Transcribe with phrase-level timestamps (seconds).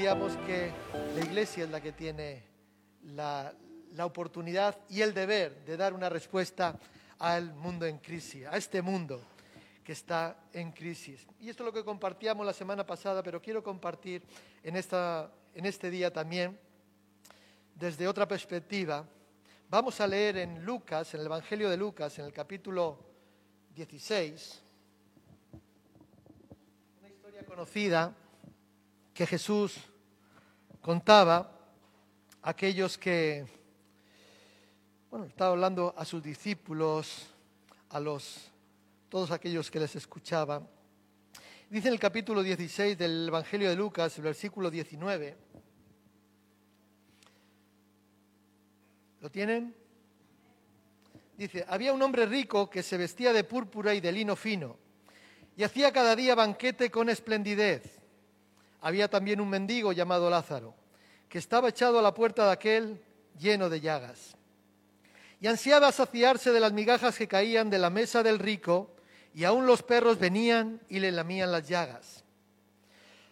[0.00, 0.72] decíamos que
[1.14, 2.42] la iglesia es la que tiene
[3.02, 3.52] la,
[3.92, 6.80] la oportunidad y el deber de dar una respuesta
[7.18, 9.20] al mundo en crisis, a este mundo
[9.84, 11.26] que está en crisis.
[11.38, 14.22] Y esto es lo que compartíamos la semana pasada, pero quiero compartir
[14.62, 16.58] en, esta, en este día también
[17.74, 19.06] desde otra perspectiva.
[19.68, 23.04] Vamos a leer en Lucas, en el Evangelio de Lucas, en el capítulo
[23.74, 24.62] 16,
[27.00, 28.16] una historia conocida
[29.12, 29.89] que Jesús
[30.80, 31.50] contaba
[32.42, 33.44] aquellos que,
[35.10, 37.26] bueno, estaba hablando a sus discípulos,
[37.90, 38.50] a los,
[39.08, 40.66] todos aquellos que les escuchaban.
[41.68, 45.36] Dice en el capítulo 16 del Evangelio de Lucas, el versículo 19,
[49.20, 49.74] ¿lo tienen?
[51.36, 54.76] Dice, había un hombre rico que se vestía de púrpura y de lino fino
[55.56, 57.99] y hacía cada día banquete con esplendidez
[58.80, 60.74] había también un mendigo llamado Lázaro,
[61.28, 63.02] que estaba echado a la puerta de aquel
[63.38, 64.36] lleno de llagas.
[65.40, 68.90] Y ansiaba saciarse de las migajas que caían de la mesa del rico,
[69.34, 72.24] y aún los perros venían y le lamían las llagas.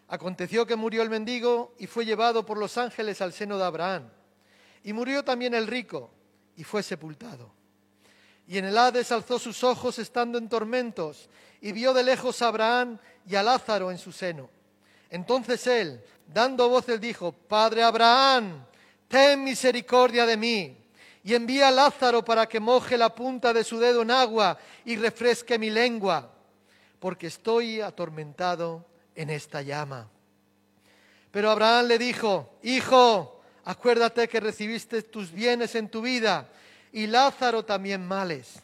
[0.08, 4.08] Aconteció que murió el mendigo y fue llevado por los ángeles al seno de Abraham.
[4.82, 6.10] Y murió también el rico
[6.56, 7.52] y fue sepultado.
[8.46, 11.28] Y en el Hades alzó sus ojos estando en tormentos
[11.60, 14.48] y vio de lejos a Abraham y a Lázaro en su seno.
[15.10, 18.64] Entonces él, dando voces, dijo, Padre Abraham,
[19.08, 20.76] ten misericordia de mí
[21.24, 24.96] y envía a Lázaro para que moje la punta de su dedo en agua y
[24.96, 26.30] refresque mi lengua,
[26.98, 30.08] porque estoy atormentado en esta llama.
[31.30, 36.48] Pero Abraham le dijo, Hijo, acuérdate que recibiste tus bienes en tu vida
[36.92, 38.60] y Lázaro también males.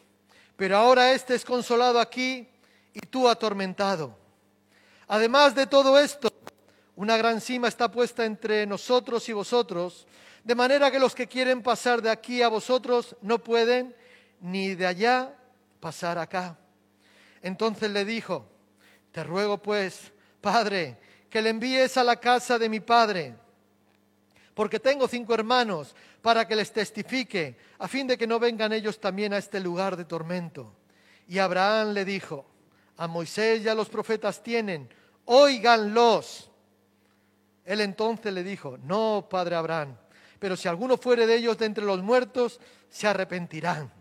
[0.55, 2.47] Pero ahora éste es consolado aquí
[2.93, 4.24] y tú atormentado.
[5.07, 6.29] Además de todo esto,
[6.95, 10.07] una gran cima está puesta entre nosotros y vosotros,
[10.43, 13.95] de manera que los que quieren pasar de aquí a vosotros no pueden,
[14.41, 15.35] ni de allá
[15.79, 16.57] pasar acá.
[17.41, 18.47] Entonces le dijo,
[19.11, 20.11] te ruego pues,
[20.41, 20.97] Padre,
[21.29, 23.35] que le envíes a la casa de mi Padre,
[24.53, 28.99] porque tengo cinco hermanos, para que les testifique, a fin de que no vengan ellos
[28.99, 30.73] también a este lugar de tormento.
[31.27, 32.45] Y Abraham le dijo,
[32.97, 34.89] a Moisés y a los profetas tienen,
[35.25, 36.49] óiganlos.
[37.63, 39.97] Él entonces le dijo, no, padre Abraham,
[40.39, 43.91] pero si alguno fuere de ellos de entre los muertos, se arrepentirán.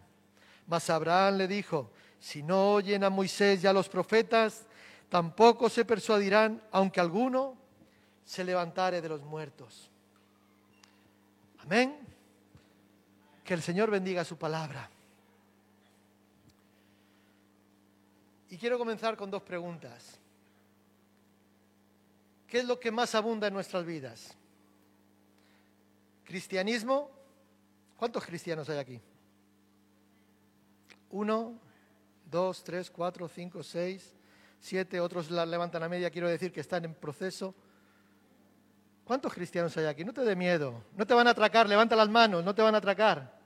[0.66, 4.66] Mas Abraham le dijo, si no oyen a Moisés y a los profetas,
[5.08, 7.56] tampoco se persuadirán, aunque alguno
[8.24, 9.90] se levantare de los muertos.
[11.58, 11.98] Amén.
[13.44, 14.90] Que el Señor bendiga su palabra.
[18.54, 20.16] Y quiero comenzar con dos preguntas.
[22.46, 24.32] ¿Qué es lo que más abunda en nuestras vidas?
[26.22, 27.10] ¿Cristianismo?
[27.96, 29.00] ¿Cuántos cristianos hay aquí?
[31.10, 31.58] Uno,
[32.30, 34.14] dos, tres, cuatro, cinco, seis,
[34.60, 37.56] siete, otros la levantan a media, quiero decir que están en proceso.
[39.04, 40.04] ¿Cuántos cristianos hay aquí?
[40.04, 42.76] No te dé miedo, no te van a atracar, levanta las manos, no te van
[42.76, 43.36] a atracar.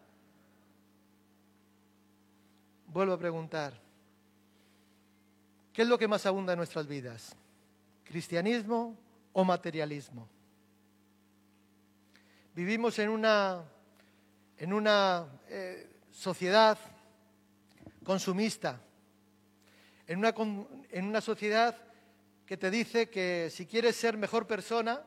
[2.89, 3.88] Vuelvo a preguntar,
[5.79, 7.37] ¿Qué es lo que más abunda en nuestras vidas?
[8.03, 8.99] ¿Cristianismo
[9.33, 10.29] o materialismo?
[12.53, 13.63] Vivimos en una,
[14.57, 16.77] en una eh, sociedad
[18.03, 18.81] consumista,
[20.09, 20.35] en una,
[20.91, 21.77] en una sociedad
[22.45, 25.05] que te dice que si quieres ser mejor persona,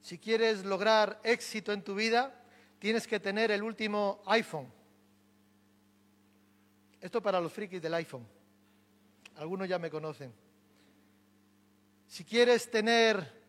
[0.00, 2.32] si quieres lograr éxito en tu vida,
[2.78, 4.72] tienes que tener el último iPhone.
[7.00, 8.41] Esto para los frikis del iPhone.
[9.36, 10.32] Algunos ya me conocen.
[12.06, 13.42] Si quieres tener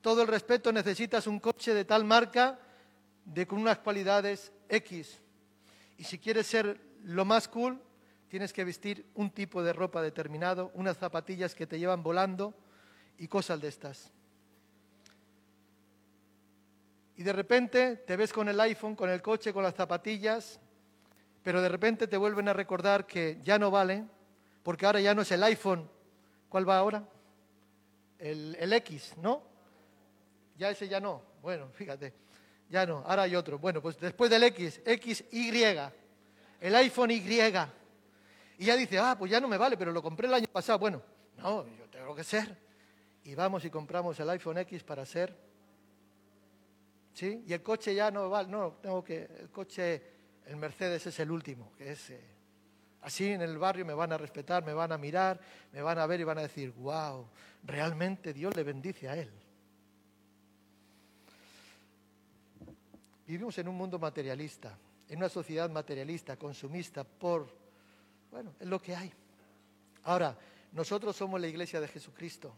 [0.00, 2.58] todo el respeto, necesitas un coche de tal marca,
[3.24, 5.20] de con unas cualidades X.
[5.98, 7.80] Y si quieres ser lo más cool,
[8.28, 12.54] tienes que vestir un tipo de ropa determinado, unas zapatillas que te llevan volando
[13.18, 14.12] y cosas de estas.
[17.16, 20.60] Y de repente te ves con el iPhone, con el coche, con las zapatillas,
[21.42, 24.10] pero de repente te vuelven a recordar que ya no valen
[24.66, 25.88] porque ahora ya no es el iPhone.
[26.48, 27.08] ¿Cuál va ahora?
[28.18, 29.44] El, X, ¿no?
[30.58, 31.22] Ya ese ya no.
[31.40, 32.12] Bueno, fíjate,
[32.68, 33.04] ya no.
[33.06, 33.60] Ahora hay otro.
[33.60, 35.92] Bueno, pues después del X, XY,
[36.60, 37.22] el iPhone Y.
[38.58, 40.80] Y ya dice, ah, pues ya no me vale, pero lo compré el año pasado.
[40.80, 41.00] Bueno,
[41.36, 42.58] no, yo tengo que ser.
[43.22, 45.32] Y vamos y compramos el iPhone X para ser.
[47.14, 47.44] ¿Sí?
[47.46, 50.02] Y el coche ya no vale, no, tengo que, el coche,
[50.44, 52.10] el Mercedes es el último, que es...
[52.10, 52.35] Eh,
[53.06, 55.38] Así en el barrio me van a respetar, me van a mirar,
[55.70, 57.24] me van a ver y van a decir, wow,
[57.62, 59.30] realmente Dios le bendice a él.
[63.24, 64.76] Vivimos en un mundo materialista,
[65.08, 67.48] en una sociedad materialista, consumista, por,
[68.32, 69.12] bueno, es lo que hay.
[70.02, 70.36] Ahora,
[70.72, 72.56] nosotros somos la iglesia de Jesucristo.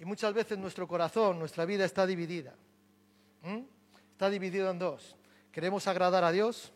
[0.00, 2.52] Y muchas veces nuestro corazón, nuestra vida está dividida.
[4.12, 5.16] Está dividido en dos.
[5.50, 6.74] Queremos agradar a Dios,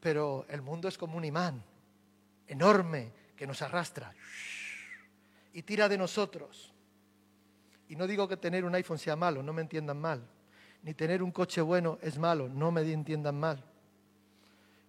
[0.00, 1.62] pero el mundo es como un imán
[2.46, 4.12] enorme que nos arrastra
[5.52, 6.72] y tira de nosotros.
[7.88, 10.22] Y no digo que tener un iPhone sea malo, no me entiendan mal.
[10.82, 13.64] Ni tener un coche bueno es malo, no me entiendan mal.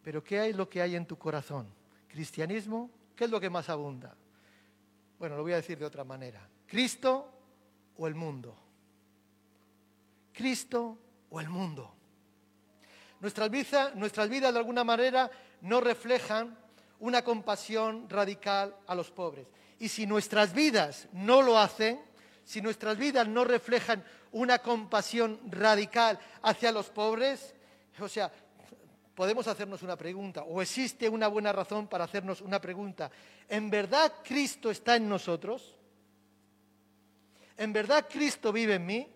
[0.03, 1.67] Pero ¿qué hay lo que hay en tu corazón?
[2.07, 2.89] ¿Cristianismo?
[3.15, 4.15] ¿Qué es lo que más abunda?
[5.17, 6.47] Bueno, lo voy a decir de otra manera.
[6.67, 7.31] ¿Cristo
[7.97, 8.55] o el mundo?
[10.33, 10.97] ¿Cristo
[11.29, 11.98] o el mundo?
[13.21, 15.29] Nuestras vidas, nuestras vidas de alguna manera
[15.61, 16.57] no reflejan
[16.99, 19.47] una compasión radical a los pobres.
[19.79, 22.01] Y si nuestras vidas no lo hacen,
[22.43, 27.53] si nuestras vidas no reflejan una compasión radical hacia los pobres,
[27.99, 28.31] o sea,
[29.15, 33.11] podemos hacernos una pregunta, o existe una buena razón para hacernos una pregunta.
[33.47, 35.75] ¿En verdad Cristo está en nosotros?
[37.57, 39.07] ¿En verdad Cristo vive en mí?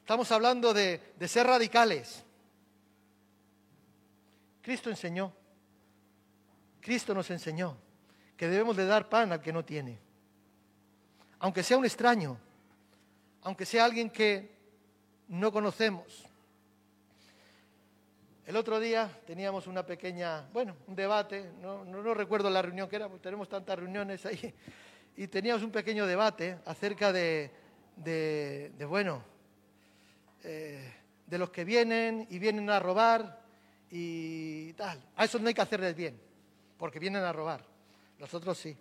[0.00, 2.24] Estamos hablando de, de ser radicales.
[4.62, 5.32] Cristo enseñó,
[6.80, 7.76] Cristo nos enseñó
[8.36, 9.98] que debemos de dar pan al que no tiene.
[11.40, 12.38] Aunque sea un extraño,
[13.42, 14.50] aunque sea alguien que
[15.28, 16.24] no conocemos.
[18.46, 23.08] El otro día teníamos una pequeña, bueno, un debate, no, recuerdo la reunión que era,
[23.08, 24.54] porque tenemos tantas reuniones ahí,
[25.16, 27.50] y teníamos un pequeño debate acerca de,
[27.96, 29.24] de, bueno,
[30.44, 30.92] eh,
[31.26, 33.41] de los que vienen y vienen a robar
[33.94, 34.98] y tal.
[35.16, 36.18] A eso no hay que hacerles bien,
[36.78, 37.62] porque vienen a robar.
[38.18, 38.74] Nosotros sí.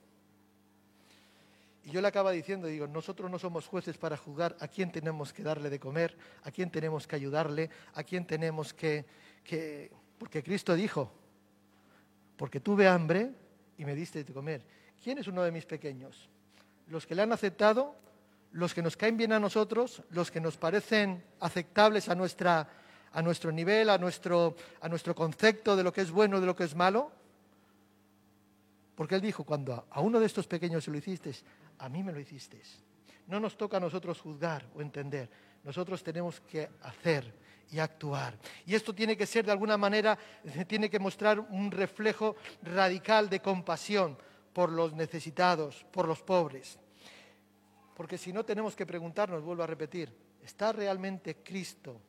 [1.83, 5.33] Y yo le acaba diciendo, digo, nosotros no somos jueces para juzgar a quién tenemos
[5.33, 9.05] que darle de comer, a quién tenemos que ayudarle, a quién tenemos que...
[9.43, 9.91] que...
[10.17, 11.11] Porque Cristo dijo,
[12.37, 13.31] porque tuve hambre
[13.77, 14.63] y me diste de comer.
[15.03, 16.29] ¿Quién es uno de mis pequeños?
[16.87, 17.95] Los que le han aceptado,
[18.51, 22.69] los que nos caen bien a nosotros, los que nos parecen aceptables a, nuestra,
[23.13, 26.55] a nuestro nivel, a nuestro, a nuestro concepto de lo que es bueno, de lo
[26.55, 27.11] que es malo.
[28.95, 31.33] Porque Él dijo, cuando a uno de estos pequeños se lo hiciste,
[31.79, 32.61] a mí me lo hiciste.
[33.27, 35.29] No nos toca a nosotros juzgar o entender.
[35.63, 37.33] Nosotros tenemos que hacer
[37.71, 38.37] y actuar.
[38.65, 40.17] Y esto tiene que ser de alguna manera,
[40.67, 44.17] tiene que mostrar un reflejo radical de compasión
[44.53, 46.77] por los necesitados, por los pobres.
[47.95, 50.11] Porque si no tenemos que preguntarnos, vuelvo a repetir,
[50.43, 52.01] ¿está realmente Cristo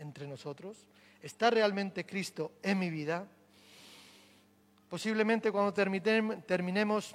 [0.00, 0.76] entre nosotros?
[1.22, 3.26] ¿Está realmente Cristo en mi vida?
[4.88, 7.14] Posiblemente cuando terminemos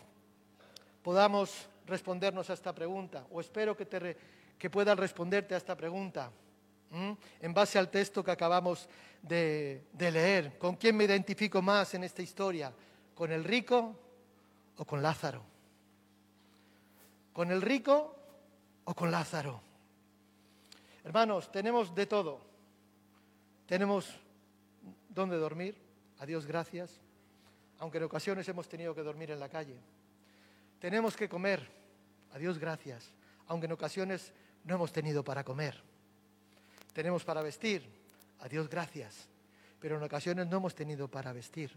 [1.04, 4.18] podamos respondernos a esta pregunta, o espero que, te
[4.58, 6.32] que puedas responderte a esta pregunta,
[7.42, 8.88] en base al texto que acabamos
[9.22, 10.58] de, de leer.
[10.58, 12.72] ¿Con quién me identifico más en esta historia?
[13.14, 14.00] ¿Con el rico
[14.78, 15.44] o con Lázaro?
[17.34, 18.16] ¿Con el rico
[18.86, 19.62] o con Lázaro?
[21.04, 22.40] Hermanos, tenemos de todo.
[23.66, 24.20] Tenemos
[25.10, 25.76] dónde dormir,
[26.20, 27.00] a Dios gracias
[27.80, 29.78] aunque en ocasiones hemos tenido que dormir en la calle.
[30.80, 31.68] Tenemos que comer,
[32.34, 33.12] a Dios gracias,
[33.48, 34.32] aunque en ocasiones
[34.64, 35.82] no hemos tenido para comer.
[36.94, 37.84] Tenemos para vestir,
[38.40, 39.28] a Dios gracias,
[39.80, 41.72] pero en ocasiones no hemos tenido para vestir.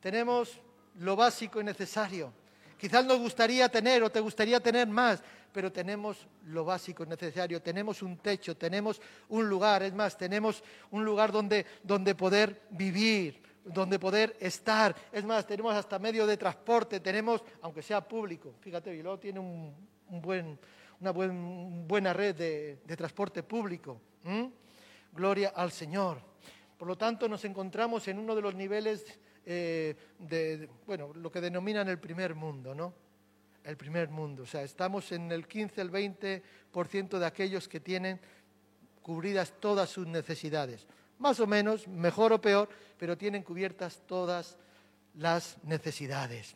[0.00, 0.60] Tenemos
[0.96, 2.32] lo básico y necesario.
[2.84, 5.22] Quizás nos gustaría tener o te gustaría tener más,
[5.54, 7.62] pero tenemos lo básico y necesario.
[7.62, 9.00] Tenemos un techo, tenemos
[9.30, 14.94] un lugar, es más, tenemos un lugar donde, donde poder vivir, donde poder estar.
[15.10, 21.10] Es más, tenemos hasta medio de transporte, tenemos, aunque sea público, fíjate, luego tiene una
[21.10, 23.98] buena red de, transporte público.
[25.10, 26.20] Gloria al Señor.
[26.76, 29.06] Por lo tanto, nos encontramos en uno de los niveles
[29.46, 32.94] eh, de, bueno, lo que denominan el primer mundo, ¿no?
[33.64, 34.42] El primer mundo.
[34.42, 38.20] O sea, estamos en el 15, el 20% de aquellos que tienen
[39.02, 40.86] cubridas todas sus necesidades
[41.18, 44.58] más o menos, mejor o peor, pero tienen cubiertas todas
[45.14, 46.54] las necesidades.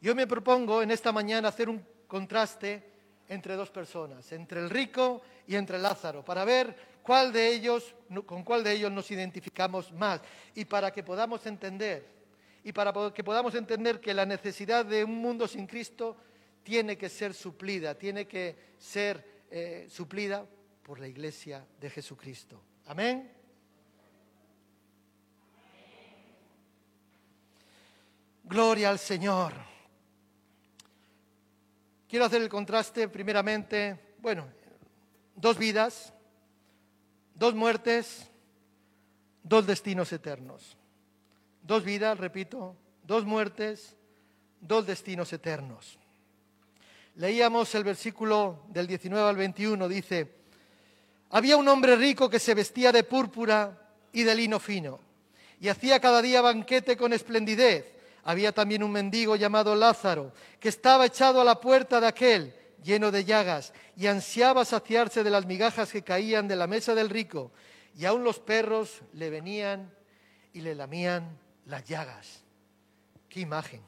[0.00, 2.91] Yo me propongo en esta mañana hacer un contraste
[3.32, 7.94] entre dos personas, entre el rico y entre Lázaro, para ver cuál de ellos,
[8.26, 10.20] con cuál de ellos nos identificamos más
[10.54, 12.06] y para que podamos entender
[12.62, 16.16] y para que podamos entender que la necesidad de un mundo sin Cristo
[16.62, 20.46] tiene que ser suplida, tiene que ser eh, suplida
[20.82, 22.60] por la Iglesia de Jesucristo.
[22.86, 23.32] Amén.
[28.44, 29.71] Gloria al Señor.
[32.12, 34.46] Quiero hacer el contraste primeramente, bueno,
[35.34, 36.12] dos vidas,
[37.34, 38.28] dos muertes,
[39.42, 40.76] dos destinos eternos.
[41.62, 43.96] Dos vidas, repito, dos muertes,
[44.60, 45.98] dos destinos eternos.
[47.14, 50.34] Leíamos el versículo del 19 al 21, dice,
[51.30, 55.00] había un hombre rico que se vestía de púrpura y de lino fino,
[55.62, 58.01] y hacía cada día banquete con esplendidez.
[58.24, 63.10] Había también un mendigo llamado Lázaro, que estaba echado a la puerta de aquel, lleno
[63.10, 67.52] de llagas, y ansiaba saciarse de las migajas que caían de la mesa del rico,
[67.96, 69.92] y aun los perros le venían
[70.52, 72.42] y le lamían las llagas.
[73.28, 73.82] Qué imagen,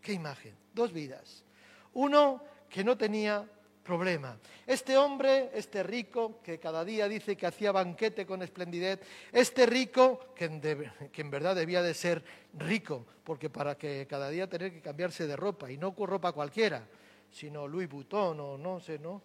[0.00, 0.56] qué imagen.
[0.74, 1.44] Dos vidas.
[1.92, 3.48] Uno que no tenía
[3.88, 4.36] problema.
[4.66, 9.00] Este hombre, este rico, que cada día dice que hacía banquete con esplendidez,
[9.32, 14.74] este rico, que en, verdad debía de ser rico, porque para que cada día tener
[14.74, 16.86] que cambiarse de ropa, y no ropa cualquiera,
[17.30, 19.22] sino Louis Vuitton o no sé, ¿no?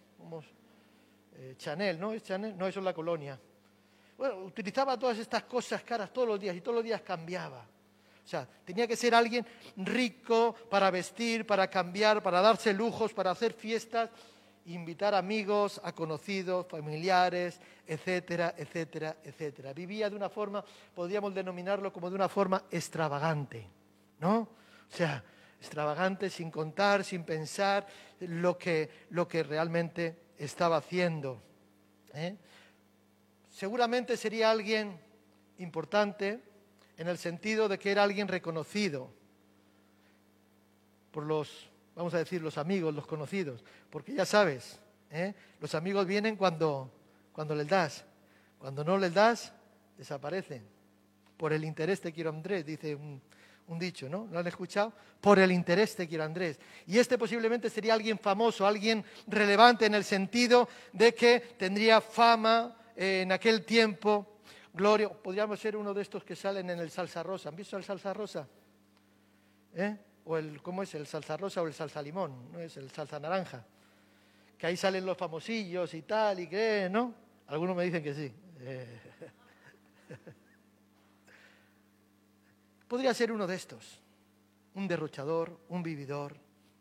[1.36, 2.14] Eh, Chanel, ¿no?
[2.14, 2.56] ¿Es Chanel?
[2.56, 3.38] No, eso es la colonia.
[4.16, 7.58] Bueno, utilizaba todas estas cosas caras todos los días y todos los días cambiaba.
[7.58, 13.30] O sea, tenía que ser alguien rico para vestir, para cambiar, para darse lujos, para
[13.30, 14.08] hacer fiestas
[14.66, 19.72] invitar amigos, a conocidos, familiares, etcétera, etcétera, etcétera.
[19.72, 23.68] Vivía de una forma, podríamos denominarlo como de una forma extravagante,
[24.20, 24.38] ¿no?
[24.38, 25.22] O sea,
[25.60, 27.86] extravagante sin contar, sin pensar
[28.20, 31.42] lo que, lo que realmente estaba haciendo.
[32.12, 32.36] ¿eh?
[33.50, 34.98] Seguramente sería alguien
[35.58, 36.42] importante
[36.96, 39.10] en el sentido de que era alguien reconocido
[41.10, 44.78] por los vamos a decir, los amigos, los conocidos, porque ya sabes,
[45.10, 45.34] ¿eh?
[45.60, 46.90] los amigos vienen cuando,
[47.32, 48.04] cuando les das,
[48.58, 49.52] cuando no les das,
[49.96, 50.66] desaparecen.
[51.36, 53.20] Por el interés te quiero Andrés, dice un,
[53.78, 54.28] dicho, ¿no?
[54.30, 54.92] ¿Lo han escuchado?
[55.20, 56.58] Por el interés te quiero Andrés.
[56.86, 62.76] Y este posiblemente sería alguien famoso, alguien relevante en el sentido de que tendría fama
[62.94, 64.38] en aquel tiempo,
[64.72, 65.08] gloria.
[65.08, 67.48] Podríamos ser uno de estos que salen en el salsa rosa.
[67.48, 68.46] ¿Han visto el salsa rosa?
[69.74, 69.96] ¿Eh?
[70.26, 70.94] O el, ¿cómo es?
[70.94, 72.60] El salsa rosa o el salsa limón, ¿no?
[72.60, 73.64] Es el salsa naranja.
[74.58, 77.14] Que ahí salen los famosillos y tal, y que, ¿no?
[77.48, 78.32] Algunos me dicen que sí.
[78.60, 79.00] Eh.
[82.88, 84.00] Podría ser uno de estos,
[84.74, 86.36] un derrochador, un vividor,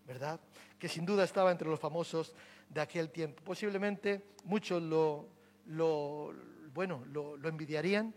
[0.06, 0.40] ¿verdad?
[0.80, 2.34] Que sin duda estaba entre los famosos
[2.70, 3.44] de aquel tiempo.
[3.44, 5.28] Posiblemente muchos lo,
[5.68, 6.34] lo
[6.74, 8.14] bueno, lo, envidiarían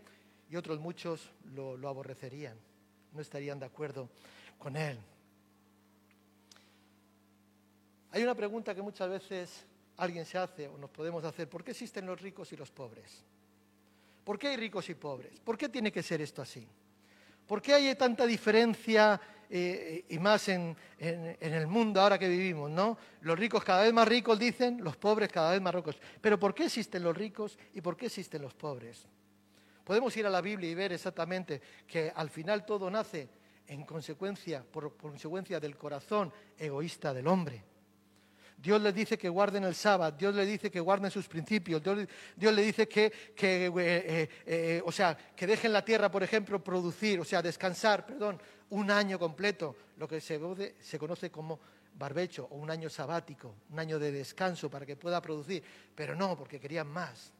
[0.49, 2.57] y otros muchos lo aborrecerían,
[3.13, 4.09] no estarían de acuerdo
[4.57, 4.97] con él.
[8.11, 9.65] Hay una pregunta que muchas veces
[9.97, 13.23] alguien se hace o nos podemos hacer, ¿por qué existen los ricos y los pobres?
[14.23, 15.39] ¿Por qué hay ricos y pobres?
[15.39, 16.67] ¿Por qué tiene que ser esto así?
[17.45, 22.69] ¿Por qué hay tanta diferencia eh, y más en, el mundo ahora que vivimos?
[22.69, 22.97] ¿no?
[23.21, 25.97] Los ricos cada vez más ricos dicen, los pobres cada vez más ricos.
[26.19, 29.05] Pero ¿por qué existen los ricos y por qué existen los pobres?
[29.85, 33.29] Podemos ir a la Biblia y ver exactamente que al final todo nace
[33.65, 37.63] en consecuencia, por consecuencia del corazón egoísta del hombre.
[38.57, 42.53] Dios les dice que guarden el sábado, Dios les dice que guarden sus principios, Dios,
[42.53, 47.19] les dice que, eh, eh, eh, o sea, que dejen la tierra, por ejemplo, producir,
[47.19, 50.39] o sea, descansar, perdón, un año completo, lo que se,
[50.79, 51.59] se conoce como
[51.93, 56.35] barbecho o un año sabático, un año de descanso para que pueda producir, pero no,
[56.35, 57.31] porque querían más.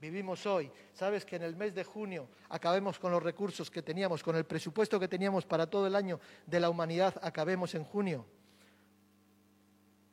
[0.00, 0.70] Vivimos hoy.
[0.94, 4.46] Sabes que en el mes de junio acabemos con los recursos que teníamos, con el
[4.46, 8.26] presupuesto que teníamos para todo el año de la humanidad, acabemos en junio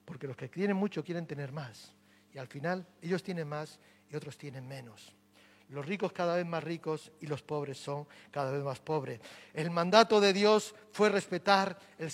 [0.07, 1.93] porque los que tienen mucho quieren tener más.
[2.33, 3.77] Y al final ellos tienen más
[4.09, 5.13] y otros tienen menos.
[5.67, 9.19] Los ricos cada vez más ricos y los pobres son cada vez más pobres.
[9.53, 12.09] El mandato de Dios fue respetar el,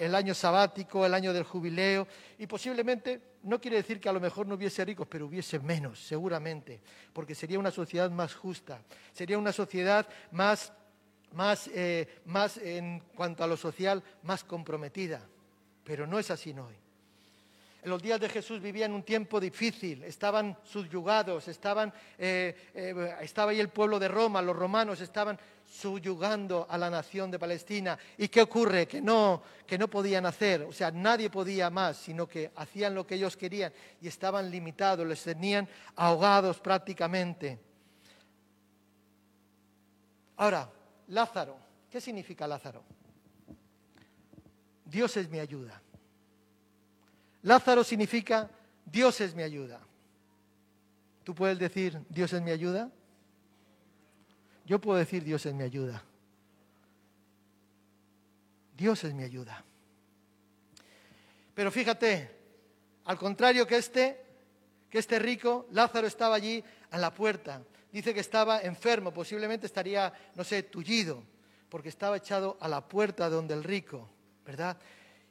[0.00, 2.06] el año sabático, el año del jubileo,
[2.38, 6.00] y posiblemente, no quiere decir que a lo mejor no hubiese ricos, pero hubiese menos,
[6.00, 6.82] seguramente,
[7.14, 8.82] porque sería una sociedad más justa,
[9.14, 10.70] sería una sociedad más,
[11.32, 15.26] más, eh, más en cuanto a lo social, más comprometida.
[15.82, 16.87] Pero no es así hoy.
[17.82, 21.54] En los días de Jesús vivían un tiempo difícil, estaban subyugados, eh,
[22.18, 27.38] eh, estaba ahí el pueblo de Roma, los romanos estaban subyugando a la nación de
[27.38, 27.96] Palestina.
[28.16, 28.88] ¿Y qué ocurre?
[28.88, 33.06] Que no, que no podían hacer, o sea, nadie podía más, sino que hacían lo
[33.06, 37.60] que ellos querían y estaban limitados, les tenían ahogados prácticamente.
[40.36, 40.68] Ahora,
[41.08, 41.56] Lázaro,
[41.90, 42.82] ¿qué significa Lázaro?
[44.84, 45.80] Dios es mi ayuda.
[47.42, 48.50] Lázaro significa
[48.84, 49.80] Dios es mi ayuda.
[51.24, 52.90] ¿Tú puedes decir Dios es mi ayuda?
[54.64, 56.02] Yo puedo decir Dios es mi ayuda.
[58.76, 59.64] Dios es mi ayuda.
[61.54, 62.30] Pero fíjate,
[63.04, 64.24] al contrario que este,
[64.88, 67.62] que este rico, Lázaro estaba allí a la puerta.
[67.90, 71.24] Dice que estaba enfermo, posiblemente estaría, no sé, tullido,
[71.68, 74.08] porque estaba echado a la puerta donde el rico,
[74.44, 74.76] ¿verdad?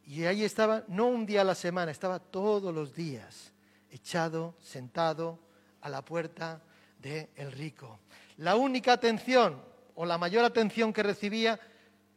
[0.07, 3.51] Y ahí estaba, no un día a la semana, estaba todos los días,
[3.91, 5.37] echado, sentado
[5.81, 6.61] a la puerta
[6.97, 7.99] del el rico.
[8.37, 9.61] La única atención
[9.95, 11.59] o la mayor atención que recibía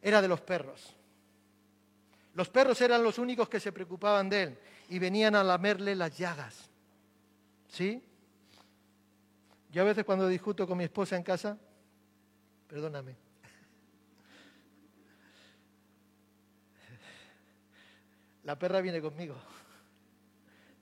[0.01, 0.95] era de los perros.
[2.35, 6.17] Los perros eran los únicos que se preocupaban de él y venían a lamerle las
[6.17, 6.71] llagas.
[7.69, 8.05] ¿Sí?
[9.73, 11.59] Yo a veces cuando discuto con mi esposa en casa,
[12.69, 13.17] perdóname,
[18.45, 19.37] la perra viene conmigo.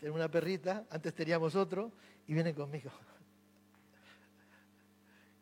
[0.00, 1.92] Tengo una perrita, antes teníamos otro,
[2.26, 2.90] y viene conmigo.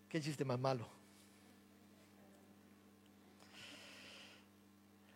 [0.09, 0.89] Qué chiste más malo.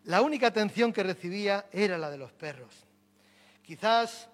[0.05, 2.85] La única atención que recibía era la de los perros.
[3.63, 4.29] Quizás,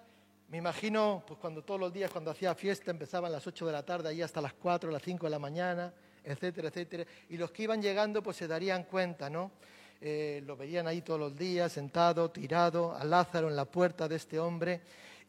[0.48, 3.84] me imagino, pues cuando todos los días, cuando hacía fiesta, empezaban las 8 de la
[3.84, 5.92] tarde, ahí hasta las 4, las 5 de la mañana,
[6.24, 7.04] etcétera, etcétera.
[7.28, 9.52] Y los que iban llegando, pues se darían cuenta, ¿no?
[10.00, 14.16] Eh, lo veían ahí todos los días, sentado, tirado, a Lázaro en la puerta de
[14.16, 14.80] este hombre,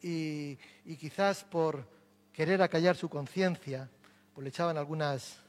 [0.02, 1.84] y, y quizás por
[2.32, 3.88] querer acallar su conciencia,
[4.32, 5.40] pues le echaban algunas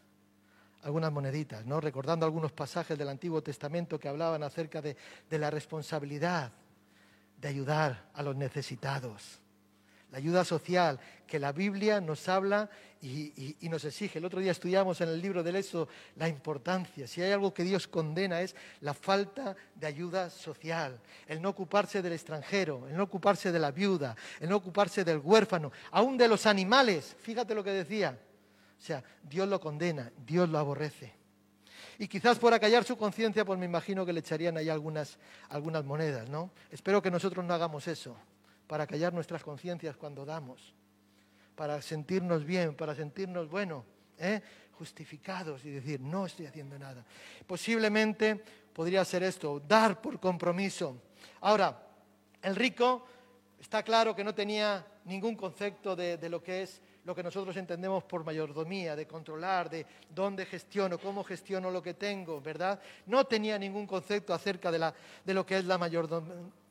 [0.84, 1.80] algunas moneditas, ¿no?
[1.80, 4.96] recordando algunos pasajes del Antiguo Testamento que hablaban acerca de,
[5.30, 6.52] la responsabilidad
[7.40, 9.40] de ayudar a los necesitados,
[10.12, 11.00] la ayuda social,
[11.32, 12.70] que la Biblia nos habla
[13.02, 14.20] y, nos exige.
[14.20, 17.08] El otro día estudiamos en el libro del Éxodo la importancia.
[17.08, 22.02] Si hay algo que Dios condena es la falta de ayuda social, el no ocuparse
[22.02, 26.28] del extranjero, el no ocuparse de la viuda, el no ocuparse del huérfano, aún de
[26.28, 27.16] los animales.
[27.22, 28.20] Fíjate lo que decía
[28.78, 31.14] o sea, Dios lo condena, Dios lo aborrece.
[31.98, 35.86] Y quizás por acallar su conciencia, pues me imagino que le echarían ahí algunas, algunas
[35.86, 36.52] monedas, ¿no?
[36.72, 38.18] Espero que nosotros no hagamos eso,
[38.68, 40.74] para callar nuestras conciencias cuando damos,
[41.62, 43.86] para sentirnos bien, para sentirnos, bueno,
[44.18, 44.42] ¿eh?
[44.80, 47.06] justificados y decir, no estoy haciendo nada.
[47.46, 48.44] Posiblemente
[48.74, 51.00] podría ser esto, dar por compromiso.
[51.42, 51.80] Ahora,
[52.42, 53.06] el rico
[53.60, 57.56] está claro que no tenía ningún concepto de, de lo que es lo que nosotros
[57.58, 62.80] entendemos por mayordomía, de controlar, de dónde gestiono, cómo gestiono lo que tengo, ¿verdad?
[63.08, 64.94] No tenía ningún concepto acerca de, la,
[65.26, 65.80] de lo que es la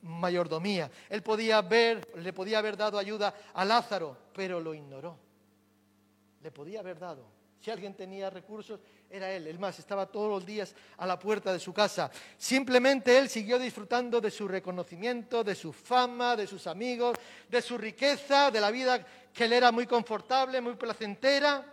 [0.02, 0.90] mayordomía.
[1.08, 5.16] Él podía ver, le podía haber dado ayuda a Lázaro, pero lo ignoró.
[6.42, 7.40] Le podía haber dado.
[7.60, 9.46] Si alguien tenía recursos, era él.
[9.46, 12.10] El más, estaba todos los días a la puerta de su casa.
[12.38, 17.18] Simplemente él siguió disfrutando de su reconocimiento, de su fama, de sus amigos,
[17.50, 21.64] de su riqueza, de la vida que él era muy confortable, muy placentera.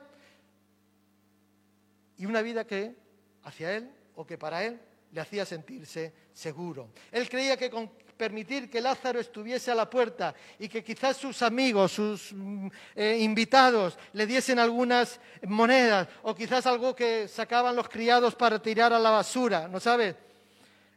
[2.17, 2.95] Y una vida que
[3.43, 4.79] hacia él o que para él
[5.11, 6.89] le hacía sentirse seguro.
[7.11, 11.41] Él creía que con permitir que Lázaro estuviese a la puerta y que quizás sus
[11.43, 17.87] amigos, sus mm, eh, invitados le diesen algunas monedas o quizás algo que sacaban los
[17.87, 20.15] criados para tirar a la basura, ¿no sabes?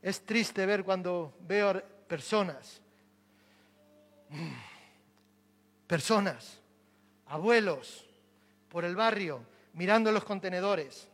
[0.03, 2.81] Es triste ver cuando veo personas,
[4.31, 4.70] mm,
[5.91, 6.61] personas,
[7.27, 8.07] abuelos
[8.69, 11.09] por el barrio mirando los contenedores.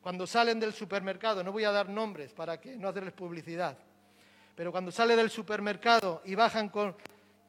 [0.00, 3.76] Cuando salen del supermercado, no voy a dar nombres para que no hacerles publicidad,
[4.54, 6.94] pero cuando sale del supermercado y bajan con,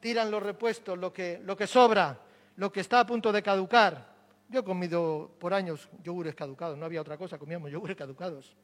[0.00, 2.18] tiran los repuestos, lo que, lo que sobra,
[2.56, 4.16] lo que está a punto de caducar.
[4.48, 8.56] Yo he comido por años yogures caducados, no había otra cosa, comíamos yogures caducados.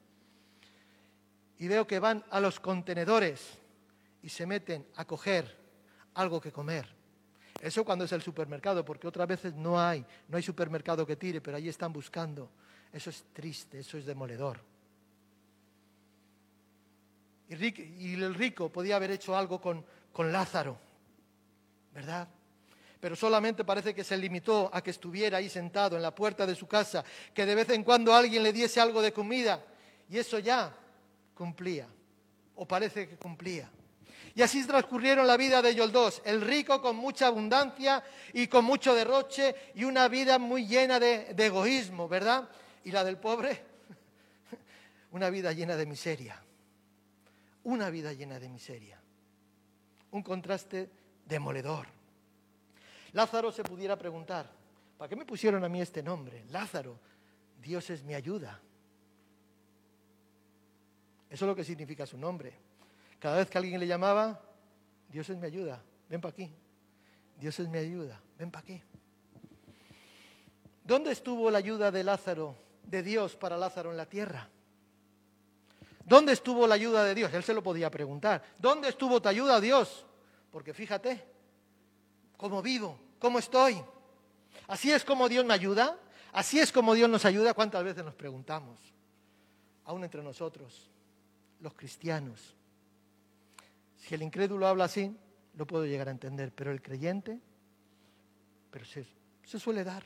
[1.57, 3.61] Y veo que van a los contenedores
[4.25, 5.57] y se meten a coger
[6.15, 7.02] algo que comer.
[7.63, 11.41] Eso cuando es el supermercado, porque otras veces no hay, no hay supermercado que tire,
[11.41, 12.51] pero ahí están buscando.
[12.93, 14.59] Eso es triste, eso es demoledor.
[17.49, 20.77] Y, el rico podía haber hecho algo con, con Lázaro,
[21.95, 22.27] ¿verdad?
[22.99, 26.57] Pero solamente parece que se limitó a que estuviera ahí sentado en la puerta de
[26.57, 29.65] su casa, que de vez en cuando alguien le diese algo de comida,
[30.09, 30.75] y eso ya
[31.33, 31.87] cumplía,
[32.57, 33.71] o parece que cumplía.
[34.35, 38.65] Y así transcurrieron la vida de ellos dos, el rico con mucha abundancia y con
[38.65, 42.49] mucho derroche y una vida muy llena de, de egoísmo, ¿verdad?
[42.85, 43.63] Y la del pobre,
[45.13, 46.43] una vida llena de miseria
[47.65, 49.01] una vida llena de miseria.
[50.11, 50.91] Un contraste
[51.27, 51.87] demoledor.
[53.13, 54.51] Lázaro se pudiera preguntar,
[54.99, 56.45] ¿para qué me pusieron a mí este nombre?
[56.49, 56.99] Lázaro,
[57.61, 58.61] Dios es mi ayuda.
[61.31, 62.53] Eso es lo que significa su nombre.
[63.23, 64.41] Cada vez que alguien le llamaba,
[65.09, 66.53] Dios es mi ayuda, ven para aquí.
[67.39, 68.83] Dios es mi ayuda, ven para aquí.
[70.83, 74.49] ¿Dónde estuvo la ayuda de Lázaro, de Dios para Lázaro en la tierra?
[76.05, 77.33] ¿Dónde estuvo la ayuda de Dios?
[77.33, 78.43] Él se lo podía preguntar.
[78.59, 80.05] ¿Dónde estuvo tu ayuda, Dios?
[80.51, 81.25] Porque fíjate,
[82.37, 83.81] cómo vivo, cómo estoy.
[84.67, 85.97] ¿Así es como Dios me ayuda?
[86.33, 87.55] ¿Así es como Dios nos ayuda?
[87.55, 88.81] ¿Cuántas veces nos preguntamos?
[89.85, 90.91] Aún entre nosotros,
[91.61, 92.57] los cristianos.
[94.03, 95.15] Si el incrédulo habla así,
[95.57, 97.39] lo puedo llegar a entender, pero el creyente,
[98.71, 99.07] pero se,
[99.45, 100.03] se suele dar.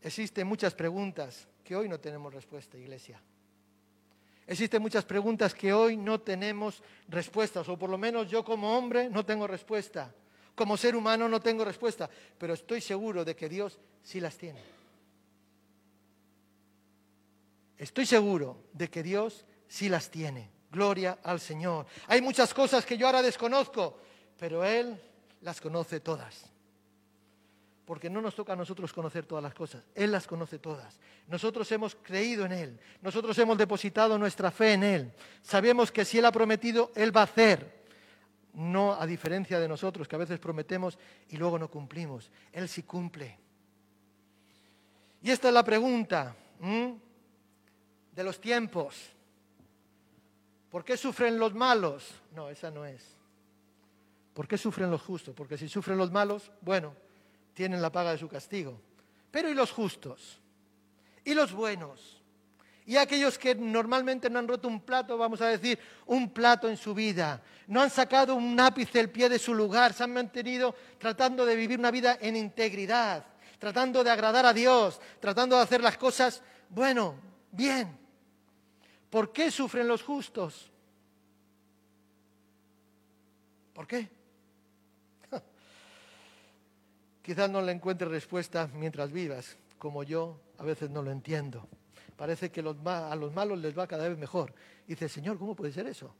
[0.00, 3.20] Existen muchas preguntas que hoy no tenemos respuesta, iglesia.
[4.46, 9.10] Existen muchas preguntas que hoy no tenemos respuestas, o por lo menos yo como hombre
[9.10, 10.14] no tengo respuesta.
[10.54, 14.62] Como ser humano no tengo respuesta, pero estoy seguro de que Dios sí las tiene.
[17.76, 20.59] Estoy seguro de que Dios sí las tiene.
[20.70, 21.86] Gloria al Señor.
[22.06, 23.98] Hay muchas cosas que yo ahora desconozco,
[24.38, 25.00] pero Él
[25.40, 26.46] las conoce todas.
[27.84, 31.00] Porque no nos toca a nosotros conocer todas las cosas, Él las conoce todas.
[31.26, 35.12] Nosotros hemos creído en Él, nosotros hemos depositado nuestra fe en Él.
[35.42, 37.80] Sabemos que si Él ha prometido, Él va a hacer.
[38.52, 42.30] No a diferencia de nosotros, que a veces prometemos y luego no cumplimos.
[42.52, 43.38] Él sí cumple.
[45.22, 48.96] Y esta es la pregunta de los tiempos.
[50.70, 52.08] ¿Por qué sufren los malos?
[52.34, 53.04] No, esa no es.
[54.32, 55.34] ¿Por qué sufren los justos?
[55.34, 56.94] Porque si sufren los malos, bueno,
[57.52, 58.80] tienen la paga de su castigo.
[59.30, 60.40] Pero ¿y los justos?
[61.24, 62.20] ¿Y los buenos?
[62.86, 66.76] Y aquellos que normalmente no han roto un plato, vamos a decir, un plato en
[66.76, 70.74] su vida, no han sacado un ápice del pie de su lugar, se han mantenido
[70.98, 73.24] tratando de vivir una vida en integridad,
[73.58, 77.14] tratando de agradar a Dios, tratando de hacer las cosas, bueno,
[77.52, 77.96] bien.
[79.10, 80.70] ¿Por qué sufren los justos?
[83.74, 84.08] ¿Por qué?
[87.22, 91.66] Quizás no le encuentre respuesta mientras vivas, como yo a veces no lo entiendo.
[92.16, 94.54] Parece que a los malos les va cada vez mejor.
[94.86, 96.14] Y dice, Señor, ¿cómo puede ser eso?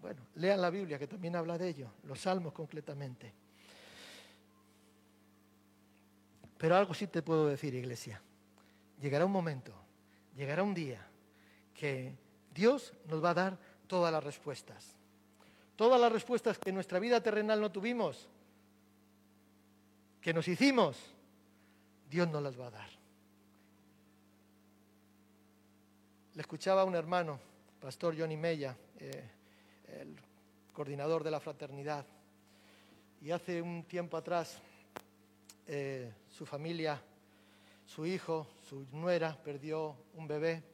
[0.00, 3.32] Bueno, lean la Biblia, que también habla de ello, los salmos concretamente.
[6.58, 8.20] Pero algo sí te puedo decir, iglesia.
[9.00, 9.72] Llegará un momento,
[10.36, 11.08] llegará un día
[11.82, 12.14] que
[12.54, 14.94] Dios nos va a dar todas las respuestas.
[15.74, 18.28] Todas las respuestas que en nuestra vida terrenal no tuvimos,
[20.20, 20.96] que nos hicimos,
[22.08, 22.88] Dios nos las va a dar.
[26.34, 27.40] Le escuchaba a un hermano,
[27.80, 29.28] pastor Johnny Mella, eh,
[29.98, 30.16] el
[30.72, 32.06] coordinador de la fraternidad,
[33.20, 34.60] y hace un tiempo atrás
[35.66, 37.02] eh, su familia,
[37.84, 40.70] su hijo, su nuera, perdió un bebé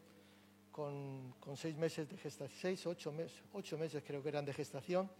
[0.79, 5.11] con, seis meses de gestación, seis, ocho meses, ocho meses creo que eran de gestación,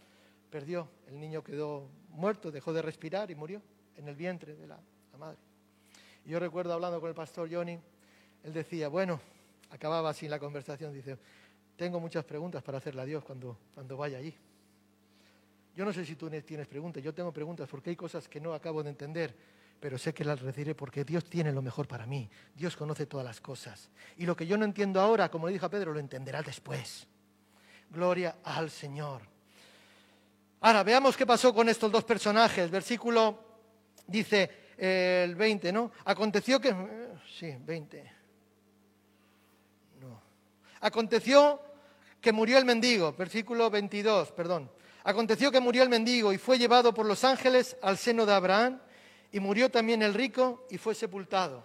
[0.49, 3.61] perdió, el niño quedó muerto, dejó de respirar y murió
[3.97, 4.79] en el vientre de la,
[5.17, 5.37] madre.
[6.25, 7.77] Y yo recuerdo hablando con el pastor Johnny,
[8.45, 9.19] él decía, bueno,
[9.69, 11.17] acababa así la conversación, dice,
[11.75, 14.33] tengo muchas preguntas para hacerle a Dios cuando, cuando vaya allí.
[15.75, 18.53] Yo no sé si tú tienes preguntas, yo tengo preguntas porque hay cosas que no
[18.53, 19.35] acabo de entender,
[19.79, 22.29] pero sé que las recibiré porque Dios tiene lo mejor para mí.
[22.55, 23.89] Dios conoce todas las cosas.
[24.17, 27.07] Y lo que yo no entiendo ahora, como le dije a Pedro, lo entenderá después.
[27.89, 29.21] Gloria al Señor.
[30.61, 32.69] Ahora, veamos qué pasó con estos dos personajes.
[32.69, 33.39] Versículo,
[34.05, 35.91] dice el 20, ¿no?
[36.05, 36.75] Aconteció que...
[37.37, 38.11] Sí, 20.
[40.01, 40.21] No.
[40.81, 41.61] Aconteció
[42.19, 44.69] que murió el mendigo, versículo 22, perdón.
[45.05, 48.81] Aconteció que murió el mendigo y fue llevado por los ángeles al seno de Abraham
[49.31, 51.63] y murió también el rico y fue sepultado.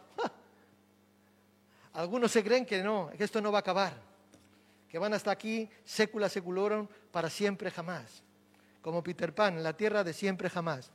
[1.94, 3.94] Algunos se creen que no, que esto no va a acabar,
[4.88, 8.22] que van hasta aquí, sécula seculorum, para siempre jamás,
[8.82, 10.90] como Peter Pan, en la tierra de siempre jamás.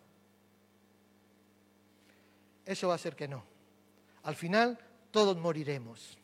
[2.66, 3.44] Eso va a ser que no.
[4.24, 4.78] Al final,
[5.12, 6.18] todos moriremos.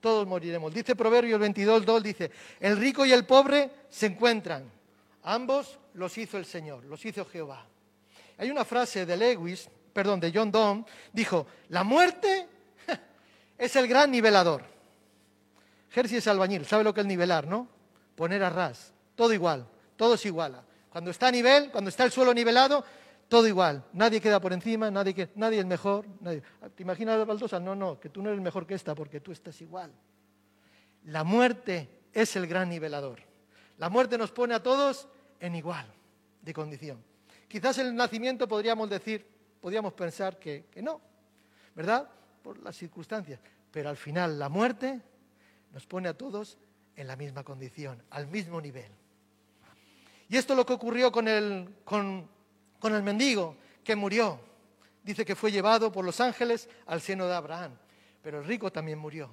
[0.00, 0.72] Todos moriremos.
[0.72, 4.70] Dice Proverbios 22, 2, dice, el rico y el pobre se encuentran.
[5.24, 7.66] Ambos los hizo el Señor, los hizo Jehová.
[8.42, 12.48] Hay una frase de Lewis, perdón, de John Donne, dijo, la muerte
[13.56, 14.64] es el gran nivelador.
[15.90, 17.68] Jersey es albañil, sabe lo que es nivelar, ¿no?
[18.16, 20.64] Poner a ras, todo igual, todo se iguala.
[20.90, 22.84] Cuando está a nivel, cuando está el suelo nivelado,
[23.28, 23.84] todo igual.
[23.92, 26.04] Nadie queda por encima, nadie, es mejor.
[26.18, 26.42] Nadie.
[26.74, 27.60] ¿Te imaginas la baldosa?
[27.60, 29.92] No, no, que tú no eres mejor que esta porque tú estás igual.
[31.04, 33.20] La muerte es el gran nivelador.
[33.78, 35.06] La muerte nos pone a todos
[35.38, 35.86] en igual
[36.40, 37.11] de condición.
[37.52, 39.26] Quizás el nacimiento podríamos decir,
[39.60, 41.02] podríamos pensar que, no,
[41.74, 42.08] ¿verdad?
[42.42, 43.40] Por las circunstancias.
[43.70, 45.02] Pero al final la muerte
[45.70, 46.56] nos pone a todos
[46.96, 48.90] en la misma condición, al mismo nivel.
[50.30, 52.26] Y esto es lo que ocurrió con el, con,
[52.78, 54.40] con el mendigo que murió.
[55.04, 57.72] Dice que fue llevado por los ángeles al seno de Abraham.
[58.22, 59.28] Pero el rico también murió.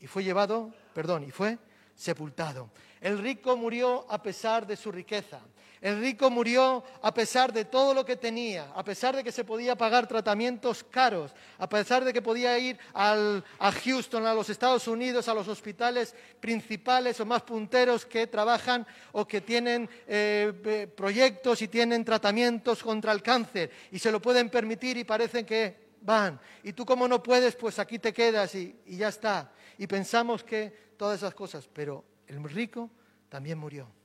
[0.00, 1.58] Y fue llevado, perdón, y fue
[1.94, 2.70] sepultado.
[3.02, 5.42] El rico murió a pesar de su riqueza.
[5.80, 9.44] El rico murió a pesar de todo lo que tenía, a pesar de que se
[9.44, 14.86] podía pagar tratamientos caros, a pesar de que podía ir a Houston, a los Estados
[14.88, 21.62] Unidos, a los hospitales principales o más punteros que trabajan o que tienen eh, proyectos
[21.62, 26.38] y tienen tratamientos contra el cáncer y se lo pueden permitir y parecen que van.
[26.62, 29.50] Y tú como no puedes, pues aquí te quedas y ya está.
[29.78, 32.90] Y pensamos que todas esas cosas, pero el rico
[33.30, 33.99] también murió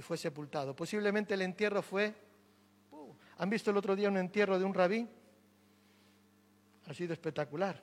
[0.00, 0.74] y fue sepultado.
[0.74, 2.14] Posiblemente el entierro fue...
[3.36, 5.06] ¿Han visto el otro día un entierro de un rabí?
[6.86, 7.82] Ha sido espectacular,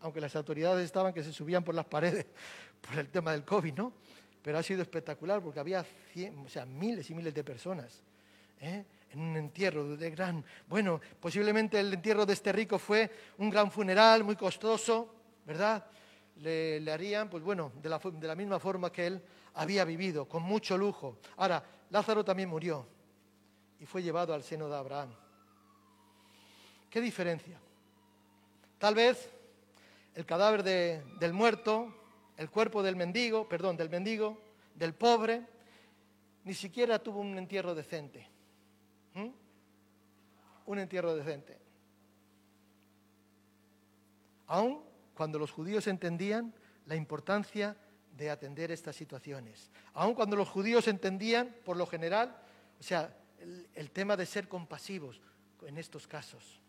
[0.00, 2.24] aunque las autoridades estaban que se subían por las paredes
[2.80, 3.92] por el tema del COVID, ¿no?
[4.40, 5.84] Pero ha sido espectacular porque había
[6.42, 8.00] o sea, miles y miles de personas
[8.62, 8.86] ¿eh?
[9.10, 10.42] en un entierro de gran...
[10.66, 15.84] Bueno, posiblemente el entierro de este rico fue un gran funeral muy costoso, ¿verdad?
[16.36, 19.22] Le, harían, pues bueno, de la, de la misma forma que él
[19.58, 21.18] había vivido con mucho lujo.
[21.36, 22.86] Ahora, Lázaro también murió
[23.80, 25.10] y fue llevado al seno de Abraham.
[26.88, 27.58] ¿Qué diferencia?
[28.78, 29.28] Tal vez
[30.14, 31.92] el cadáver del muerto,
[32.36, 34.40] el cuerpo del mendigo, perdón, del mendigo,
[34.76, 35.44] del pobre,
[36.44, 38.28] ni siquiera tuvo un entierro decente.
[39.14, 39.28] ¿Mm?
[40.66, 41.58] Un entierro decente.
[44.46, 46.54] Aun cuando los judíos entendían
[46.86, 47.76] la importancia
[48.18, 49.70] de atender estas situaciones.
[49.94, 52.36] Aun cuando los judíos entendían, por lo general,
[52.78, 53.14] o sea,
[53.74, 55.20] el, tema de ser compasivos
[55.64, 56.60] en estos casos,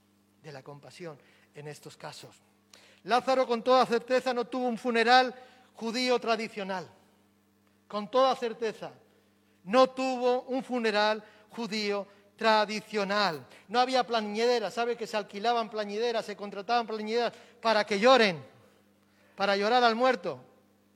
[0.44, 1.18] de la compasión
[1.56, 2.36] en estos casos.
[3.04, 5.34] Lázaro con toda certeza no tuvo un funeral
[5.74, 6.88] judío tradicional,
[7.88, 8.92] con toda certeza.
[9.64, 12.08] No tuvo un funeral judío
[12.38, 13.46] tradicional.
[13.68, 18.44] No había plañideras, ¿sabe que se alquilaban plañideras, se contrataban plañideras para que lloren,
[19.36, 20.49] para llorar al muerto?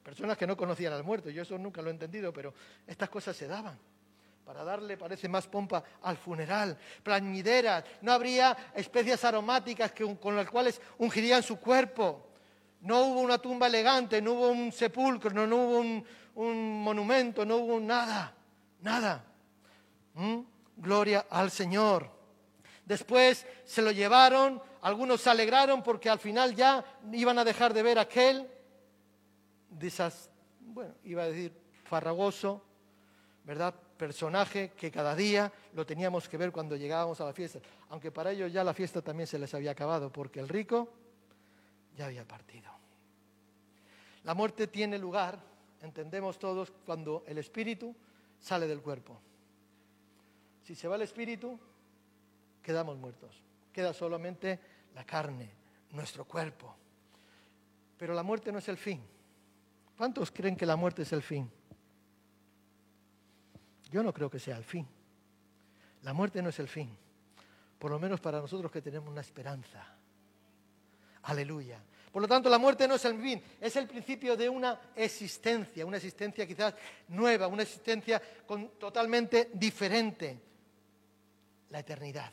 [0.04, 2.54] Personas que no conocían al muerto, yo eso nunca lo he entendido, pero
[2.86, 3.80] estas cosas se daban
[4.46, 6.78] para darle, parece, más pompa al funeral.
[7.02, 12.28] Plañideras, no habría especias aromáticas con las cuales ungirían su cuerpo.
[12.82, 16.04] No hubo una tumba elegante, no hubo un sepulcro, no, hubo
[16.36, 18.34] un, monumento, no hubo nada,
[18.82, 19.24] nada.
[20.16, 20.40] ¿Mm?
[20.76, 22.12] Gloria al Señor.
[22.86, 27.84] Después se lo llevaron, algunos se alegraron porque al final ya iban a dejar de
[27.84, 28.46] ver aquel
[30.60, 32.62] bueno, iba a decir farragoso,
[33.44, 33.74] ¿verdad?
[33.98, 37.60] Personaje que cada día lo teníamos que ver cuando llegábamos a la fiesta,
[37.90, 40.90] aunque para ellos ya la fiesta también se les había acabado, porque el rico
[41.96, 42.72] ya había partido.
[44.24, 45.40] La muerte tiene lugar,
[45.82, 47.96] entendemos todos, cuando el espíritu
[48.40, 49.20] sale del cuerpo.
[50.64, 51.60] Si se va el espíritu,
[52.62, 53.42] quedamos muertos.
[53.74, 54.60] Queda solamente
[54.96, 55.50] la carne,
[55.92, 56.74] nuestro cuerpo.
[57.98, 59.02] Pero la muerte no es el fin.
[59.98, 61.50] ¿Cuántos creen que la muerte es el fin?
[63.92, 64.88] Yo no creo que sea el fin.
[66.02, 66.90] La muerte no es el fin.
[67.78, 69.86] Por lo menos para nosotros que tenemos una esperanza.
[71.24, 71.80] Aleluya.
[72.12, 75.84] Por lo tanto, la muerte no es el fin, es el principio de una existencia,
[75.84, 76.76] una existencia quizás
[77.08, 78.22] nueva, una existencia
[78.80, 80.40] totalmente diferente.
[81.72, 82.32] La eternidad.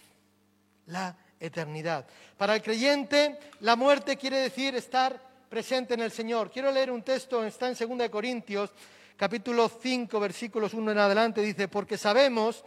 [0.86, 2.06] La eternidad.
[2.36, 6.48] Para el creyente, la muerte quiere decir estar presente en el Señor.
[6.48, 8.70] Quiero leer un texto, está en 2 Corintios,
[9.16, 12.64] capítulo 5, versículos 1 en adelante, dice, porque sabemos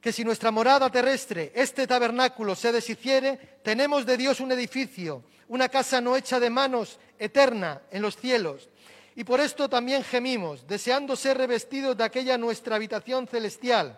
[0.00, 5.68] que si nuestra morada terrestre, este tabernáculo, se deshiciere, tenemos de Dios un edificio, una
[5.68, 8.68] casa no hecha de manos, eterna, en los cielos.
[9.14, 13.96] Y por esto también gemimos, deseando ser revestidos de aquella nuestra habitación celestial,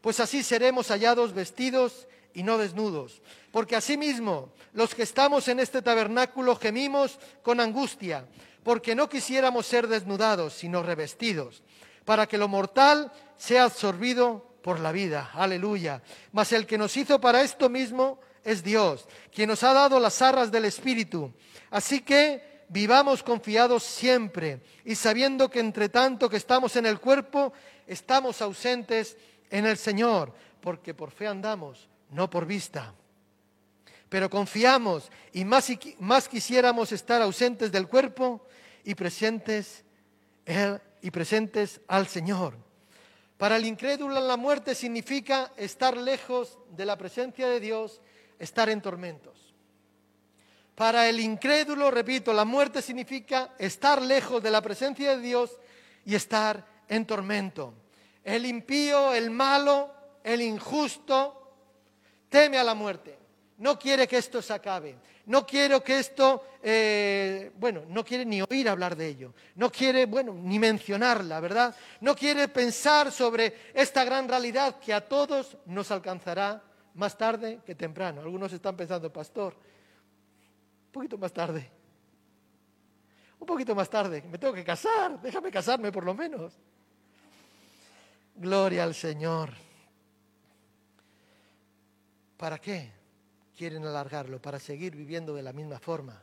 [0.00, 3.20] pues así seremos hallados vestidos y no desnudos.
[3.52, 8.26] Porque asimismo los que estamos en este tabernáculo gemimos con angustia,
[8.64, 11.62] porque no quisiéramos ser desnudados, sino revestidos,
[12.04, 15.30] para que lo mortal sea absorbido por la vida.
[15.34, 16.02] Aleluya.
[16.32, 20.22] Mas el que nos hizo para esto mismo es Dios, quien nos ha dado las
[20.22, 21.30] arras del Espíritu.
[21.70, 27.52] Así que vivamos confiados siempre y sabiendo que entre tanto que estamos en el cuerpo,
[27.86, 29.16] estamos ausentes
[29.50, 32.94] en el Señor, porque por fe andamos no por vista.
[34.12, 38.46] Pero confiamos y más, más quisiéramos estar ausentes del cuerpo
[38.84, 39.86] y presentes,
[41.00, 42.58] y presentes al Señor.
[43.38, 48.02] Para el incrédulo la muerte significa estar lejos de la presencia de Dios,
[48.38, 49.54] estar en tormentos.
[50.74, 55.58] Para el incrédulo, repito, la muerte significa estar lejos de la presencia de Dios
[56.04, 57.72] y estar en tormento.
[58.22, 59.90] El impío, el malo,
[60.22, 61.54] el injusto,
[62.28, 63.21] teme a la muerte,
[63.62, 64.96] no quiere que esto se acabe.
[65.26, 70.06] no quiero que esto, eh, bueno, no quiere ni oír hablar de ello, no quiere,
[70.06, 71.72] bueno, ni mencionarla, ¿verdad?
[72.00, 76.60] No quiere pensar sobre esta gran realidad que a todos nos alcanzará
[76.94, 78.20] más tarde que temprano.
[78.20, 79.54] Algunos están pensando, pastor,
[80.86, 81.70] un poquito más tarde,
[83.38, 86.52] un poquito más tarde, me tengo que casar, déjame casarme por lo menos.
[88.34, 89.50] Gloria al Señor.
[92.36, 93.01] ¿Para qué
[93.62, 94.42] quieren alargarlo?
[94.42, 96.20] Para seguir viviendo de la misma forma,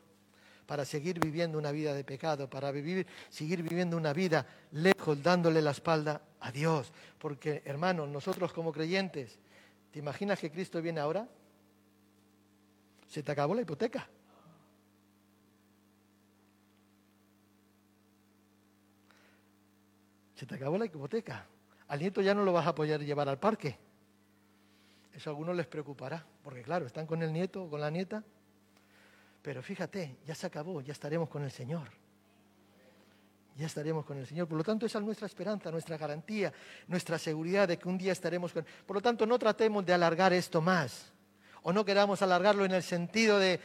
[0.65, 5.61] para seguir viviendo una vida de pecado, para vivir, seguir viviendo una vida lejos, dándole
[5.61, 6.91] la espalda a Dios.
[7.17, 9.39] Porque, hermanos, nosotros como creyentes,
[9.89, 11.29] ¿te imaginas que Cristo viene ahora?
[13.07, 14.05] Se te acabó la hipoteca.
[20.35, 21.45] Se te acabó la hipoteca.
[21.87, 23.77] Al nieto ya no lo vas a poder llevar al parque.
[25.13, 28.23] Eso a algunos les preocupará, porque claro, están con el nieto o con la nieta.
[29.41, 31.89] Pero fíjate, ya se acabó, ya estaremos con el Señor.
[33.55, 34.47] Ya estaremos con el Señor.
[34.47, 36.53] Por lo tanto, esa es nuestra esperanza, nuestra garantía,
[36.87, 40.31] nuestra seguridad de que un día estaremos con Por lo tanto, no tratemos de alargar
[40.31, 41.11] esto más.
[41.63, 43.59] O no queramos alargarlo en el sentido de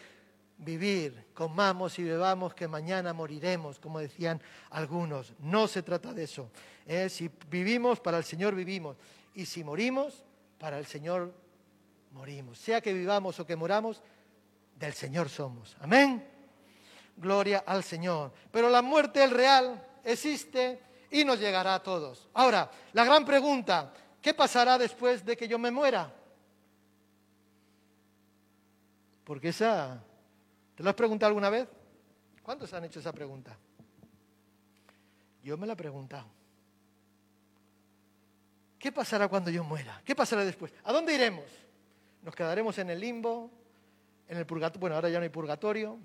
[0.59, 5.33] vivir, comamos y bebamos, que mañana moriremos, como decían algunos.
[5.39, 6.51] No se trata de eso.
[7.09, 8.97] Si vivimos, para el Señor vivimos.
[9.35, 10.25] Y si morimos,
[10.65, 11.31] para el Señor
[12.13, 12.57] morimos.
[12.59, 14.01] Sea que vivamos o que moramos,
[14.75, 15.77] del Señor somos.
[15.79, 16.27] Amén.
[17.19, 18.33] Gloria al Señor.
[18.51, 22.31] Pero la muerte, el real, existe y nos llegará a todos.
[22.33, 26.11] Ahora, la gran pregunta, ¿qué pasará después de que yo me muera?
[29.23, 30.03] Porque esa
[30.75, 31.69] ¿Te lo has preguntado alguna vez?
[32.43, 33.55] ¿Cuántos han hecho esa pregunta?
[35.43, 36.25] Yo me la he preguntado.
[38.85, 40.03] ¿Qué pasará cuando yo muera?
[40.05, 40.71] ¿Qué pasará después?
[40.85, 41.47] ¿A dónde iremos?
[42.21, 43.51] ¿Nos quedaremos en el limbo?
[44.29, 44.79] ¿En el purgatorio?
[44.79, 45.99] Bueno, ahora ya no hay purgatorio.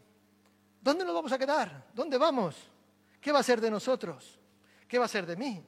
[0.79, 1.87] ¿Dónde nos vamos a quedar?
[1.93, 2.55] ¿Dónde vamos?
[3.19, 4.39] ¿Qué va a ser de nosotros?
[4.87, 5.61] ¿Qué va a ser de mí?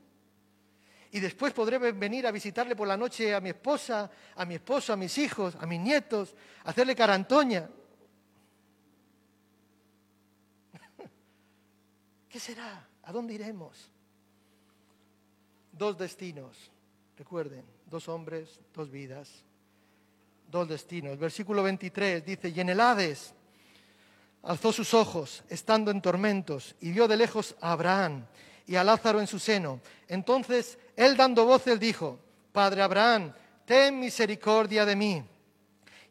[1.12, 4.94] Y después podré venir a visitarle por la noche a mi esposa, a mi esposo,
[4.94, 7.70] a mis hijos, a mis nietos, hacerle carantoña.
[12.30, 12.88] ¿Qué será?
[13.04, 13.92] ¿A dónde iremos?
[15.74, 16.72] Dos destinos,
[17.22, 19.30] recuerden, dos hombres, dos vidas,
[20.50, 21.20] dos destinos.
[21.20, 23.36] Versículo 23 dice, y en el Hades
[24.42, 28.26] alzó sus ojos, estando en tormentos, y vio de lejos a Abraham
[28.66, 29.82] y a Lázaro en su seno.
[30.08, 32.18] Entonces él dando voces dijo,
[32.52, 33.32] Padre Abraham,
[33.66, 35.24] ten misericordia de mí,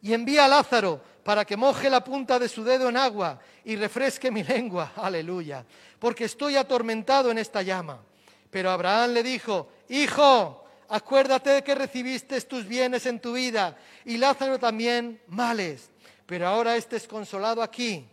[0.01, 3.75] y envía a Lázaro para que moje la punta de su dedo en agua y
[3.75, 4.93] refresque mi lengua.
[4.95, 5.65] Aleluya.
[5.99, 8.01] Porque estoy atormentado en esta llama.
[8.49, 14.17] Pero Abraham le dijo, Hijo, acuérdate de que recibiste tus bienes en tu vida y
[14.17, 15.89] Lázaro también males.
[16.25, 18.07] Pero ahora estés consolado aquí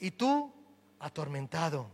[0.00, 0.52] y tú
[1.00, 1.86] atormentado.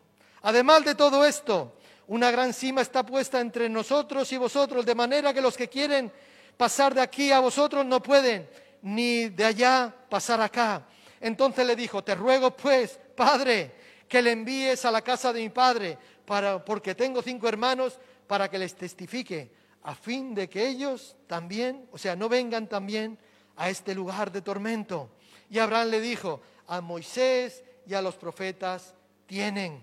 [0.42, 5.34] Además de todo esto, una gran cima está puesta entre nosotros y vosotros, de manera
[5.34, 6.12] que los que quieren
[6.56, 8.48] pasar de aquí a vosotros no pueden
[8.82, 10.86] ni de allá pasar acá.
[11.20, 13.72] Entonces le dijo, te ruego pues, Padre,
[14.08, 18.48] que le envíes a la casa de mi Padre, para, porque tengo cinco hermanos, para
[18.48, 23.18] que les testifique, a fin de que ellos también, o sea, no vengan también
[23.56, 25.10] a este lugar de tormento.
[25.48, 28.94] Y Abraham le dijo, a Moisés y a los profetas
[29.26, 29.82] tienen.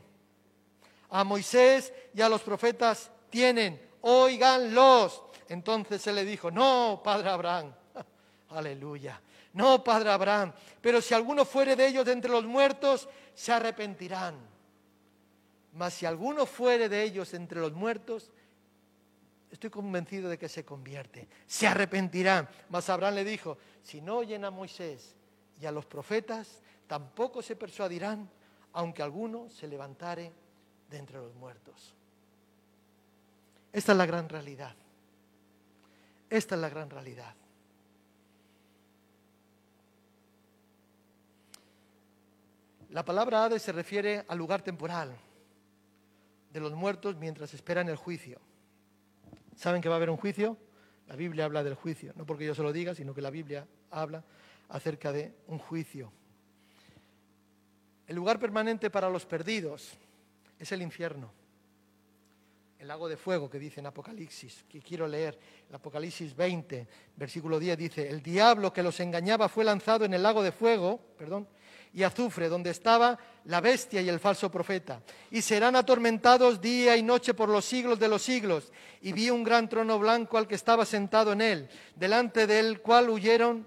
[1.09, 5.23] A Moisés y a los profetas tienen, oiganlos.
[5.49, 7.73] Entonces se le dijo, no, padre Abraham,
[8.49, 9.21] Aleluya.
[9.57, 14.35] No, Padre Abraham, pero si alguno fuere de ellos entre los muertos, se arrepentirán.
[15.73, 18.29] Mas si alguno fuere de ellos entre los muertos,
[19.57, 21.27] estoy convencido de que se convierte.
[21.47, 22.47] Se arrepentirán.
[22.69, 25.15] Mas Abraham le dijo, si no oyen a Moisés
[25.59, 28.29] y a los profetas, tampoco se persuadirán,
[28.73, 30.31] aunque alguno se levantare
[30.91, 31.95] de entre los muertos.
[33.73, 34.75] Esta es la gran realidad.
[36.29, 37.33] Esta es la gran realidad.
[42.91, 45.17] La palabra Hades se refiere al lugar temporal
[46.53, 48.39] de los muertos mientras esperan el juicio.
[49.57, 50.55] ¿Saben que va a haber un juicio?
[51.07, 53.67] La Biblia habla del juicio, no porque yo se lo diga, sino que la Biblia
[53.91, 54.23] habla
[54.69, 56.11] acerca de un juicio.
[58.07, 59.93] El lugar permanente para los perdidos
[60.59, 61.31] es el infierno.
[62.77, 67.57] El lago de fuego que dice en Apocalipsis, que quiero leer, en Apocalipsis 20, versículo
[67.57, 71.47] 10 dice, el diablo que los engañaba fue lanzado en el lago de fuego, perdón,
[71.93, 75.01] y azufre, donde estaba la bestia y el falso profeta.
[75.31, 78.71] Y serán atormentados día y noche por los siglos de los siglos.
[79.01, 83.09] Y vi un gran trono blanco al que estaba sentado en él, delante del cual
[83.09, 83.65] huyeron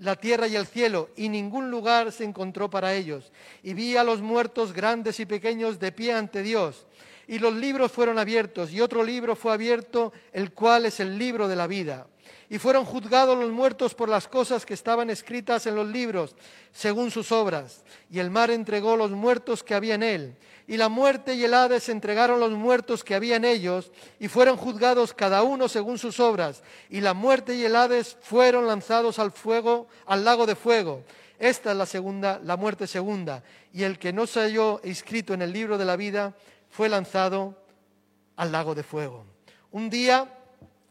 [0.00, 3.30] la tierra y el cielo, y ningún lugar se encontró para ellos.
[3.62, 6.86] Y vi a los muertos grandes y pequeños de pie ante Dios.
[7.28, 11.46] Y los libros fueron abiertos, y otro libro fue abierto, el cual es el libro
[11.46, 12.06] de la vida.
[12.50, 16.36] Y fueron juzgados los muertos por las cosas que estaban escritas en los libros,
[16.72, 17.82] según sus obras.
[18.10, 20.36] Y el mar entregó los muertos que había en él
[20.70, 23.90] y la muerte y el Hades entregaron los muertos que había en ellos,
[24.20, 28.68] y fueron juzgados cada uno según sus obras, y la muerte y el Hades fueron
[28.68, 31.02] lanzados al fuego, al lago de fuego.
[31.40, 33.42] Esta es la segunda, la muerte segunda,
[33.72, 36.36] y el que no se halló inscrito en el libro de la vida
[36.68, 37.60] fue lanzado
[38.36, 39.26] al lago de fuego.
[39.72, 40.32] Un día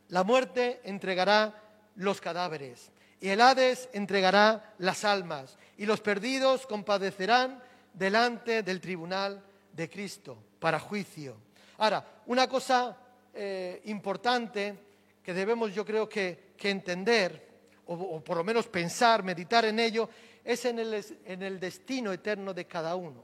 [0.09, 1.63] la muerte entregará
[1.95, 2.91] los cadáveres,
[3.21, 7.61] y el Hades entregará las almas, y los perdidos compadecerán
[7.93, 9.43] delante del tribunal
[9.73, 11.37] de Cristo para juicio.
[11.77, 12.97] Ahora, una cosa
[13.33, 14.77] eh, importante
[15.23, 17.47] que debemos yo creo que, entender,
[17.85, 20.09] o, por lo menos pensar, meditar en ello,
[20.43, 23.23] es en el, en el destino eterno de cada uno.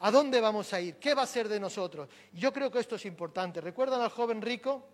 [0.00, 0.96] ¿A dónde vamos a ir?
[0.96, 2.08] ¿Qué va a ser de nosotros?
[2.32, 3.60] Yo creo que esto es importante.
[3.60, 4.84] ¿Recuerdan al joven rico?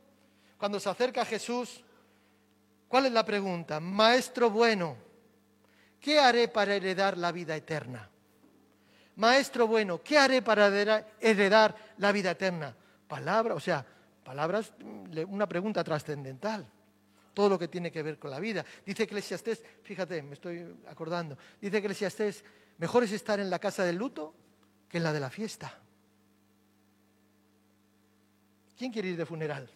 [0.59, 1.83] Cuando se acerca a Jesús,
[2.89, 3.81] ¿cuál es la pregunta?
[3.81, 4.97] Maestro bueno,
[6.01, 8.09] ¿qué haré para heredar la vida eterna?
[9.17, 10.67] Maestro bueno, ¿qué haré para
[11.21, 12.75] heredar la vida eterna?
[13.07, 13.85] Palabra, o sea,
[14.25, 14.73] palabras,
[15.29, 16.67] una pregunta trascendental.
[17.33, 18.65] Todo lo que tiene que ver con la vida.
[18.87, 22.45] Dice Eclesiastés, fíjate, me estoy acordando, dice Eclesiastés,
[22.79, 24.35] mejor es estar en la casa del luto
[24.89, 25.81] que en la de la fiesta.
[28.77, 29.69] ¿Quién quiere ir de funeral?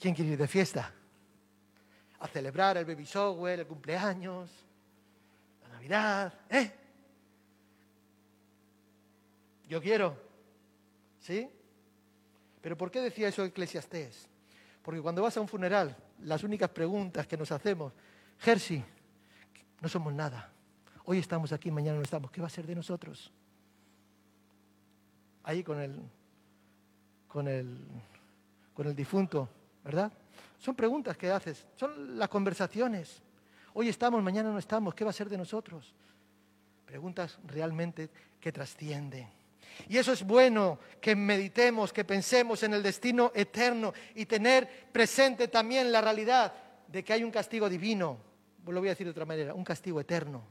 [0.00, 0.92] ¿Quién quiere ir de fiesta?
[2.20, 4.50] a celebrar el baby shower, el cumpleaños,
[5.62, 6.72] la Navidad, ¿eh?
[9.68, 10.16] Yo quiero,
[11.20, 11.48] ¿sí?
[12.60, 14.28] Pero ¿por qué decía eso Eclesiastés?
[14.82, 17.92] Porque cuando vas a un funeral, las únicas preguntas que nos hacemos,
[18.38, 18.82] Jersey,
[19.80, 20.50] no somos nada.
[21.04, 22.30] Hoy estamos aquí, mañana no estamos.
[22.30, 23.30] ¿Qué va a ser de nosotros?
[25.44, 26.00] Ahí con el,
[27.28, 27.86] con el,
[28.74, 29.48] con el difunto,
[29.88, 30.12] ¿verdad?
[30.58, 33.22] Son preguntas que haces, son las conversaciones.
[33.72, 35.94] Hoy estamos, mañana no estamos, ¿qué va a ser de nosotros?
[36.84, 39.30] Preguntas realmente que trascienden.
[39.88, 45.48] Y eso es bueno que meditemos, que pensemos en el destino eterno y tener presente
[45.48, 46.52] también la realidad
[46.86, 48.18] de que hay un castigo divino.
[48.66, 50.42] Lo voy a decir de otra manera, un castigo eterno.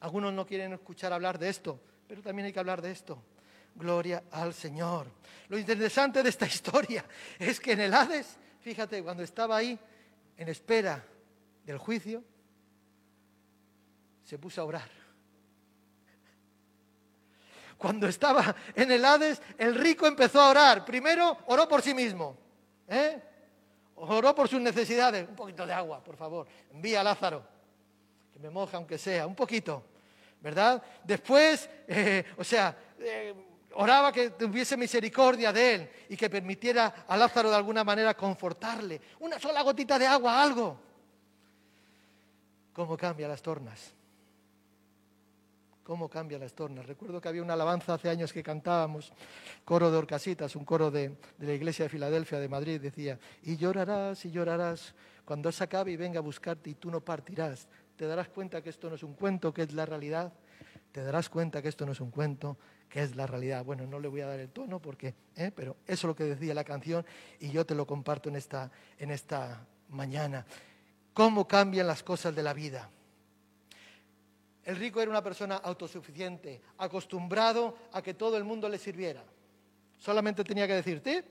[0.00, 1.78] Algunos no quieren escuchar hablar de esto,
[2.08, 3.22] pero también hay que hablar de esto.
[3.74, 5.06] Gloria al Señor.
[5.48, 7.04] Lo interesante de esta historia
[7.38, 9.78] es que en el Hades, fíjate, cuando estaba ahí
[10.36, 11.04] en espera
[11.64, 12.22] del juicio,
[14.24, 15.04] se puso a orar.
[17.76, 20.84] Cuando estaba en el Hades, el rico empezó a orar.
[20.84, 22.38] Primero oró por sí mismo.
[22.88, 23.20] ¿eh?
[23.96, 25.28] Oró por sus necesidades.
[25.28, 26.46] Un poquito de agua, por favor.
[26.72, 27.46] Envía a Lázaro.
[28.32, 29.26] Que me moja aunque sea.
[29.26, 29.84] Un poquito.
[30.40, 30.82] ¿Verdad?
[31.04, 33.34] Después, eh, o sea, eh,
[33.76, 39.00] oraba que tuviese misericordia de él y que permitiera a Lázaro de alguna manera confortarle.
[39.20, 40.78] Una sola gotita de agua, algo.
[42.72, 43.94] ¿Cómo cambia las tornas?
[45.84, 46.86] ¿Cómo cambia las tornas?
[46.86, 49.12] Recuerdo que había una alabanza hace años que cantábamos,
[49.64, 53.56] coro de Orcasitas, un coro de, de la iglesia de Filadelfia de Madrid, decía, y
[53.56, 54.94] llorarás y llorarás
[55.26, 57.68] cuando se acabe y venga a buscarte y tú no partirás.
[57.96, 60.32] Te darás cuenta que esto no es un cuento, que es la realidad.
[60.90, 62.56] Te darás cuenta que esto no es un cuento,
[63.02, 63.64] es la realidad.
[63.64, 65.50] Bueno, no le voy a dar el tono porque, ¿eh?
[65.54, 67.04] pero eso es lo que decía la canción
[67.40, 70.46] y yo te lo comparto en esta, en esta mañana.
[71.12, 72.90] ¿Cómo cambian las cosas de la vida?
[74.64, 79.22] El rico era una persona autosuficiente, acostumbrado a que todo el mundo le sirviera.
[79.98, 81.24] Solamente tenía que decirte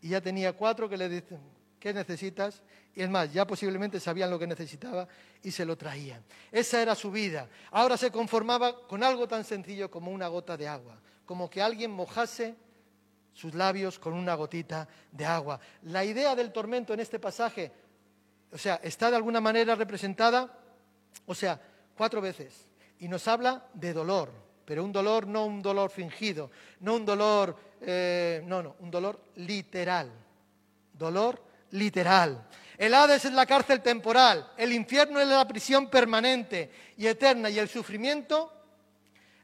[0.00, 1.40] y ya tenía cuatro que le dicen,
[1.78, 2.62] ¿qué necesitas?
[2.96, 5.06] Y es más, ya posiblemente sabían lo que necesitaba
[5.42, 6.24] y se lo traían.
[6.50, 7.46] Esa era su vida.
[7.72, 11.90] Ahora se conformaba con algo tan sencillo como una gota de agua, como que alguien
[11.90, 12.56] mojase
[13.34, 15.60] sus labios con una gotita de agua.
[15.82, 17.70] La idea del tormento en este pasaje,
[18.50, 20.58] o sea, está de alguna manera representada,
[21.26, 21.60] o sea,
[21.94, 22.66] cuatro veces.
[23.00, 24.32] Y nos habla de dolor,
[24.64, 29.20] pero un dolor no un dolor fingido, no un dolor, eh, no, no, un dolor
[29.34, 30.10] literal.
[30.94, 31.42] Dolor
[31.72, 32.48] literal.
[32.78, 37.58] El Hades es la cárcel temporal, el infierno es la prisión permanente y eterna y
[37.58, 38.52] el sufrimiento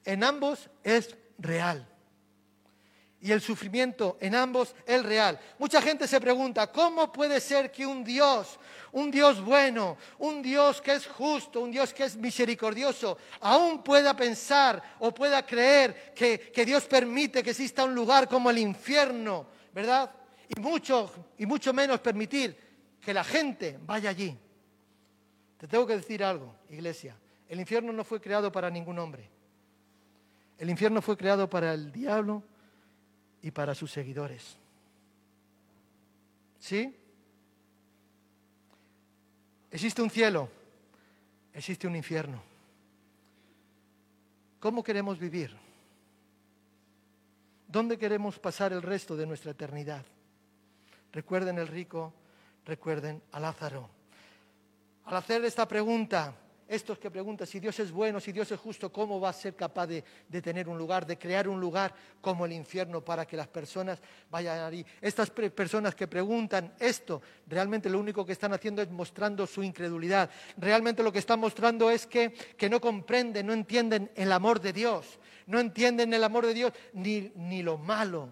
[0.04, 1.88] en ambos es real.
[3.20, 5.38] Y el sufrimiento en ambos es real.
[5.58, 8.58] Mucha gente se pregunta, ¿cómo puede ser que un Dios,
[8.90, 14.16] un Dios bueno, un Dios que es justo, un Dios que es misericordioso, aún pueda
[14.16, 19.46] pensar o pueda creer que, que Dios permite que exista un lugar como el infierno,
[19.72, 20.10] ¿verdad?
[20.56, 22.71] y mucho, y mucho menos permitir
[23.02, 24.38] que la gente vaya allí.
[25.58, 27.16] Te tengo que decir algo, iglesia.
[27.48, 29.28] El infierno no fue creado para ningún hombre.
[30.56, 32.42] El infierno fue creado para el diablo
[33.42, 34.56] y para sus seguidores.
[36.60, 36.96] ¿Sí?
[39.70, 40.48] Existe un cielo,
[41.52, 42.40] existe un infierno.
[44.60, 45.56] ¿Cómo queremos vivir?
[47.66, 50.04] ¿Dónde queremos pasar el resto de nuestra eternidad?
[51.10, 52.12] Recuerden el rico,
[52.64, 53.88] recuerden a Lázaro.
[55.04, 56.34] Al hacer esta pregunta,
[56.72, 59.54] estos que preguntan si Dios es bueno, si Dios es justo, ¿cómo va a ser
[59.54, 60.02] capaz de,
[60.40, 64.00] tener un lugar, de crear un lugar como el infierno para que las personas
[64.30, 64.86] vayan ahí?
[65.00, 70.30] Estas personas que preguntan esto, realmente lo único que están haciendo es mostrando su incredulidad.
[70.56, 74.72] Realmente lo que están mostrando es que, que no comprenden, no entienden el amor de
[74.72, 78.30] Dios, no entienden el amor de Dios ni, ni lo malo,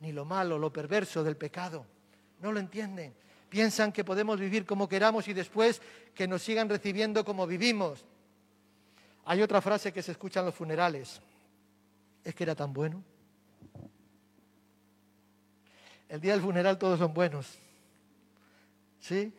[0.00, 1.95] ni lo malo, lo perverso del pecado.
[2.40, 3.14] No lo entienden
[3.48, 5.80] piensan que podemos vivir como queramos y después
[6.14, 8.04] que nos sigan recibiendo como vivimos.
[9.24, 11.20] Hay otra frase que se escucha en los funerales.
[12.24, 13.02] Es que era tan bueno.
[16.08, 17.58] El día del funeral todos son buenos.
[19.00, 19.32] ¿Sí?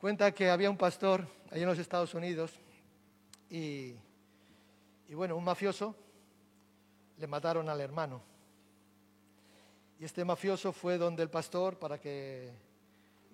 [0.00, 2.52] Cuenta que había un pastor allá en los Estados Unidos
[3.50, 3.94] y,
[5.08, 5.94] y bueno, un mafioso
[7.18, 8.29] le mataron al hermano.
[10.00, 12.50] Y este mafioso fue donde el pastor para que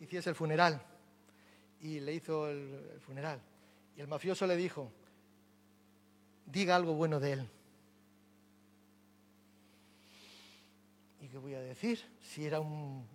[0.00, 0.82] hiciese el funeral.
[1.80, 3.40] Y le hizo el, funeral.
[3.96, 4.90] Y el mafioso le dijo,
[6.44, 7.48] diga algo bueno de él.
[11.20, 12.00] ¿Y qué voy a decir?
[12.20, 13.06] Si era un...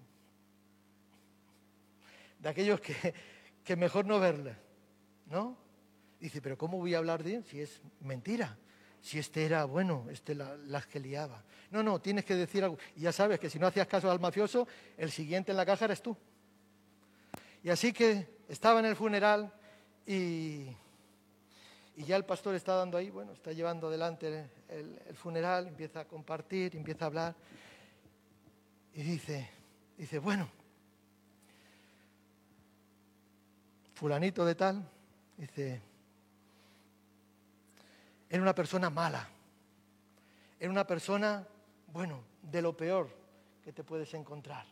[2.39, 3.13] de aquellos que,
[3.65, 4.55] que mejor no verle,
[5.25, 5.57] ¿no?
[6.21, 8.57] Dice, pero ¿cómo voy a hablar de él si es mentira?
[9.01, 11.43] Si este era bueno, este las que liaba.
[11.71, 12.77] No, no, tienes que decir algo.
[12.95, 15.85] Y ya sabes que si no hacías caso al mafioso, el siguiente en la caja
[15.85, 16.15] eres tú.
[17.63, 19.51] Y así que estaba en el funeral
[20.05, 20.67] y,
[21.95, 26.01] y ya el pastor está dando ahí, bueno, está llevando adelante el, el, funeral, empieza
[26.01, 27.35] a compartir, empieza a hablar.
[28.93, 29.49] Y dice,
[29.97, 30.49] dice, bueno,
[33.93, 34.89] fulanito de tal,
[35.37, 35.81] dice,
[38.31, 39.27] era una persona mala.
[40.57, 41.45] Era una persona,
[41.91, 43.09] bueno, de lo peor
[43.61, 44.65] que te puedes encontrar.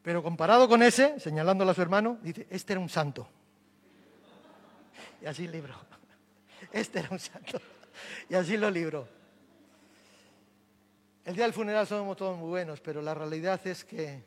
[0.00, 3.26] Pero comparado con ese, señalándole a su hermano, dice, este era un santo.
[5.20, 5.74] Y así libro.
[6.72, 7.60] Este era un santo.
[8.28, 9.08] Y así lo libro.
[11.24, 14.22] El día del funeral somos todos muy buenos, pero la realidad es que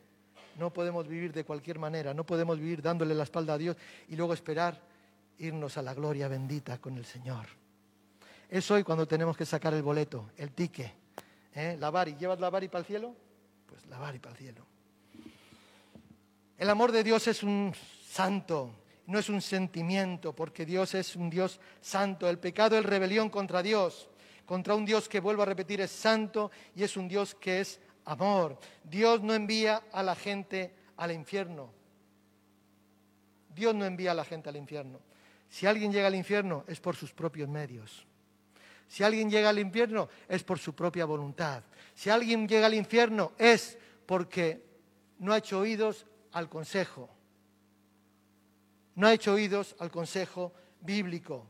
[0.58, 3.78] no podemos vivir de cualquier manera, no podemos vivir dándole la espalda a Dios
[4.10, 4.82] y luego esperar
[5.38, 7.48] irnos a la gloria bendita con el Señor.
[8.50, 10.93] Es hoy cuando tenemos que sacar el boleto, el tique.
[11.54, 11.76] ¿eh?
[11.80, 13.14] La bari, ¿llevas la bari para el cielo?
[13.66, 14.66] Pues la bari para el cielo.
[16.58, 17.74] El amor de Dios es un
[18.10, 18.72] santo,
[19.06, 22.30] no es un sentimiento, porque Dios es un Dios santo.
[22.30, 24.10] El pecado es rebelión contra Dios,
[24.45, 27.82] contra un Dios que, vuelvo a repetir, es santo y es un Dios que es
[28.06, 28.58] amor.
[28.82, 31.70] Dios no envía a la gente al infierno.
[33.54, 35.00] Dios no envía a la gente al infierno.
[35.50, 38.07] Si alguien llega al infierno es por sus propios medios.
[38.88, 41.64] Si alguien llega al infierno es por su propia voluntad.
[41.94, 44.64] Si alguien llega al infierno es porque
[45.20, 47.10] no ha hecho oídos al consejo.
[48.96, 51.46] No ha hecho oídos al consejo bíblico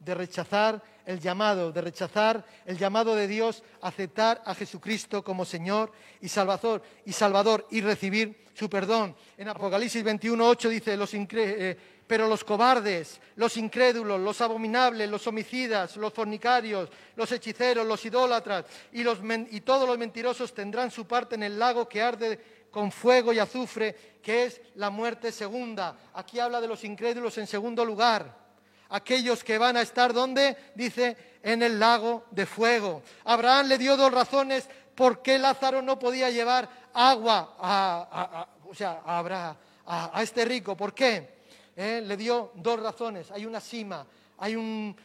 [0.00, 5.92] de rechazar el llamado, de rechazar el llamado de Dios, aceptar a Jesucristo como Señor
[6.20, 9.14] y Salvador y Salvador y recibir su perdón.
[9.36, 11.76] En Apocalipsis 21:8 dice los eh,
[12.06, 18.64] pero los cobardes, los incrédulos, los abominables, los homicidas, los fornicarios, los hechiceros, los idólatras
[18.92, 23.32] y, y todos los mentirosos tendrán su parte en el lago que arde con fuego
[23.32, 25.96] y azufre, que es la muerte segunda.
[26.14, 28.46] Aquí habla de los incrédulos en segundo lugar.
[28.90, 30.56] Aquellos que van a estar donde?
[30.74, 33.02] Dice, en el lago de fuego.
[33.24, 39.00] Abraham le dio dos razones por qué Lázaro no podía llevar agua a, o sea,
[39.04, 40.76] a, a este rico.
[40.76, 41.35] ¿Por qué?
[41.76, 42.02] ¿Eh?
[42.04, 43.30] le dio dos razones.
[43.30, 44.06] Hay una cima,
[44.38, 44.96] hay un,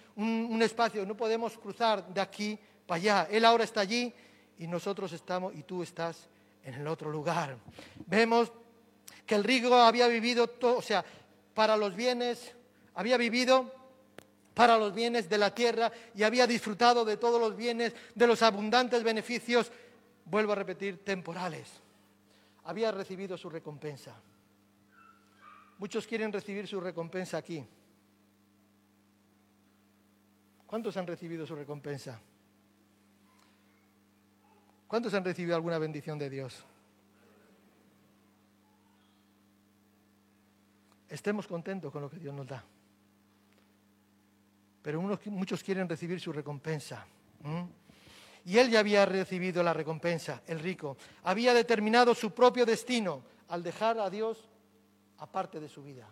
[0.62, 2.58] espacio, no podemos cruzar de aquí
[2.88, 3.28] para allá.
[3.30, 4.14] Él ahora está allí
[4.58, 6.28] y nosotros estamos y tú estás
[6.64, 7.58] en el otro lugar.
[8.08, 8.52] Vemos
[9.26, 11.04] que el rico había vivido, todo, o sea,
[11.54, 12.56] para los bienes,
[12.96, 13.72] había vivido
[14.54, 18.42] para los bienes de la tierra y había disfrutado de todos los bienes, de los
[18.42, 19.72] abundantes beneficios,
[20.26, 21.68] vuelvo a repetir, temporales.
[22.66, 24.14] Había recibido su recompensa.
[25.82, 27.66] Muchos quieren recibir su recompensa aquí.
[30.68, 32.22] ¿Cuántos han recibido su recompensa?
[34.88, 36.64] ¿Cuántos han recibido alguna bendición de Dios?
[41.10, 42.64] Estemos contentos con lo que Dios nos da.
[44.84, 47.08] Pero muchos quieren recibir su recompensa.
[48.46, 50.96] Y él ya había recibido la recompensa, el rico.
[51.24, 54.48] Había determinado su propio destino al dejar a Dios
[55.22, 56.08] aparte de su vida.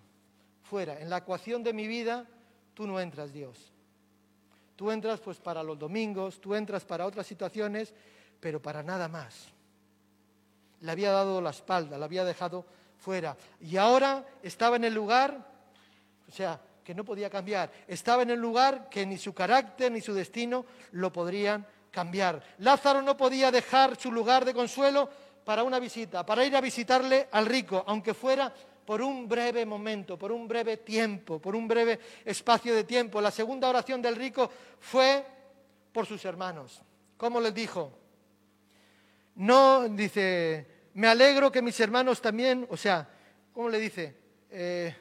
[0.64, 2.26] Fuera, en la ecuación de mi vida,
[2.74, 3.72] tú no entras, Dios.
[4.76, 7.93] Tú entras pues para los domingos, tú entras para otras situaciones,
[8.39, 9.47] pero para nada más.
[10.82, 12.66] Le había dado la espalda, la había dejado
[12.97, 13.36] fuera.
[13.60, 15.43] Y ahora estaba en el lugar,
[16.28, 17.72] o sea, que no podía cambiar.
[17.88, 22.43] Estaba en el lugar que ni su carácter ni su destino lo podrían cambiar.
[22.60, 25.10] Lázaro no podía dejar su lugar de consuelo
[25.43, 28.53] para una visita, para ir a visitarle al rico, aunque fuera
[28.90, 33.22] por un breve momento, por un breve tiempo, por un breve espacio de tiempo.
[33.22, 35.24] La segunda oración del rico fue
[35.94, 36.82] por sus hermanos.
[37.16, 37.92] ¿Cómo les dijo?
[39.36, 43.08] No, dice, me alegro que mis hermanos también, o sea,
[43.54, 44.18] ¿cómo le dice?
[44.50, 44.96] Eh,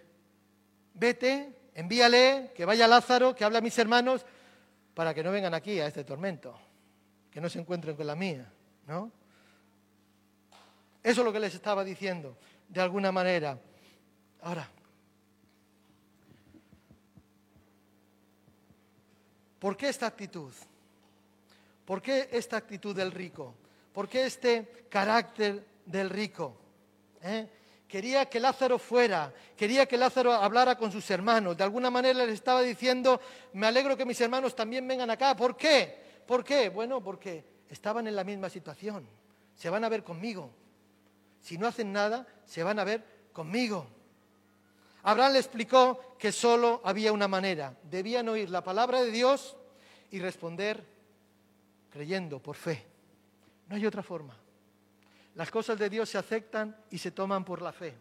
[0.92, 4.26] vete, envíale, que vaya Lázaro, que hable a mis hermanos,
[4.92, 6.54] para que no vengan aquí a este tormento,
[7.30, 8.52] que no se encuentren con la mía,
[8.86, 9.10] ¿no?
[11.02, 12.36] Eso es lo que les estaba diciendo,
[12.68, 13.58] de alguna manera.
[14.42, 14.68] Ahora,
[19.58, 20.52] ¿por qué esta actitud?
[21.84, 23.54] ¿Por qué esta actitud del rico?
[23.92, 26.56] ¿Por qué este carácter del rico?
[27.22, 27.48] ¿Eh?
[27.88, 31.56] Quería que Lázaro fuera, quería que Lázaro hablara con sus hermanos.
[31.56, 33.18] De alguna manera les estaba diciendo,
[33.54, 35.34] me alegro que mis hermanos también vengan acá.
[35.34, 36.22] ¿Por qué?
[36.26, 36.68] ¿Por qué?
[36.68, 39.08] Bueno, porque estaban en la misma situación.
[39.56, 40.50] Se van a ver conmigo.
[41.40, 43.86] Si no hacen nada, se van a ver conmigo.
[45.02, 47.76] Abraham le explicó que solo había una manera.
[47.84, 49.56] Debían oír la palabra de Dios
[50.10, 50.84] y responder
[51.90, 52.84] creyendo por fe.
[53.68, 54.36] No hay otra forma.
[55.34, 57.94] Las cosas de Dios se aceptan y se toman por la fe.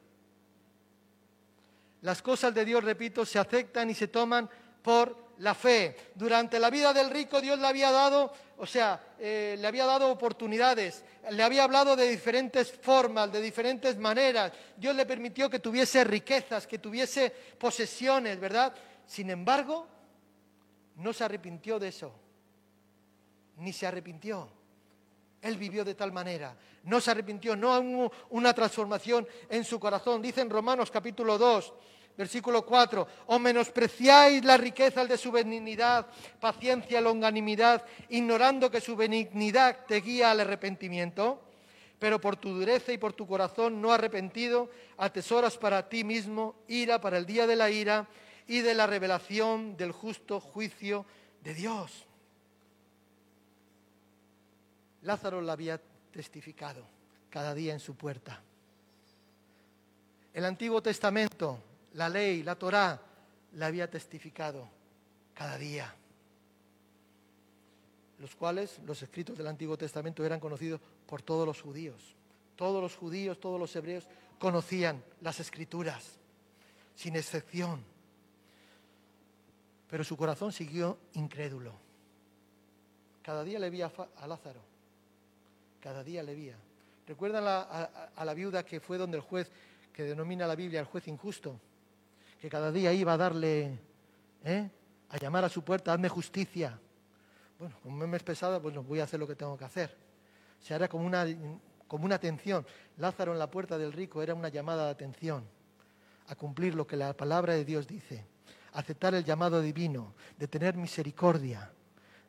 [2.02, 4.50] Las cosas de Dios, repito, se aceptan y se toman
[4.82, 5.96] por la fe.
[6.16, 10.10] Durante la vida del rico Dios le había dado, o sea, eh, le había dado
[10.10, 14.52] oportunidades, le había hablado de diferentes formas, de diferentes maneras.
[14.76, 18.74] Dios le permitió que tuviese riquezas, que tuviese posesiones, ¿verdad?
[19.06, 19.88] Sin embargo,
[20.96, 22.12] no se arrepintió de eso,
[23.58, 24.50] ni se arrepintió.
[25.42, 30.22] Él vivió de tal manera, no se arrepintió, no hubo una transformación en su corazón.
[30.22, 31.74] Dice en Romanos capítulo 2,
[32.18, 36.08] Versículo 4, o menospreciáis la riqueza de su benignidad,
[36.40, 41.40] paciencia, longanimidad, ignorando que su benignidad te guía al arrepentimiento,
[42.00, 47.00] pero por tu dureza y por tu corazón no arrepentido, atesoras para ti mismo ira
[47.00, 48.08] para el día de la ira
[48.48, 51.06] y de la revelación del justo juicio
[51.44, 52.08] de Dios.
[55.04, 55.80] Lázaro la había
[56.12, 56.84] testificado
[57.30, 58.42] cada día en su puerta.
[60.34, 61.60] El Antiguo Testamento
[61.98, 63.02] la ley, la Torá,
[63.54, 64.70] la había testificado
[65.34, 65.94] cada día.
[68.20, 72.16] Los cuales, los escritos del Antiguo Testamento eran conocidos por todos los judíos.
[72.56, 76.20] Todos los judíos, todos los hebreos conocían las escrituras,
[76.96, 77.84] sin excepción.
[79.90, 81.74] Pero su corazón siguió incrédulo.
[83.24, 84.62] Cada día le veía a Lázaro.
[85.82, 86.58] Cada día le veía.
[87.08, 87.62] ¿Recuerdan a,
[88.16, 89.52] a la viuda que fue donde el juez,
[89.92, 91.60] que denomina la Biblia el juez injusto?
[92.40, 93.80] Que cada día iba a darle,
[94.44, 94.70] ¿eh?
[95.10, 96.80] a llamar a su puerta, hazme justicia.
[97.60, 99.96] Bueno, como me es pesada, pues no, voy a hacer lo que tengo que hacer.
[100.60, 101.26] Se hará como una,
[101.88, 102.66] como una atención.
[102.98, 105.44] Lázaro en la puerta del rico era una llamada de atención
[106.28, 108.26] a cumplir lo que la palabra de Dios dice,
[108.74, 111.72] aceptar el llamado divino, de tener misericordia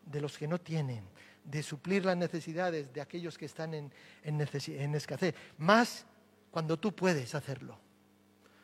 [0.07, 1.05] de los que no tienen,
[1.45, 3.93] de suplir las necesidades de aquellos que están en,
[4.23, 6.07] en, en escasez, más
[6.51, 7.77] cuando tú puedes hacerlo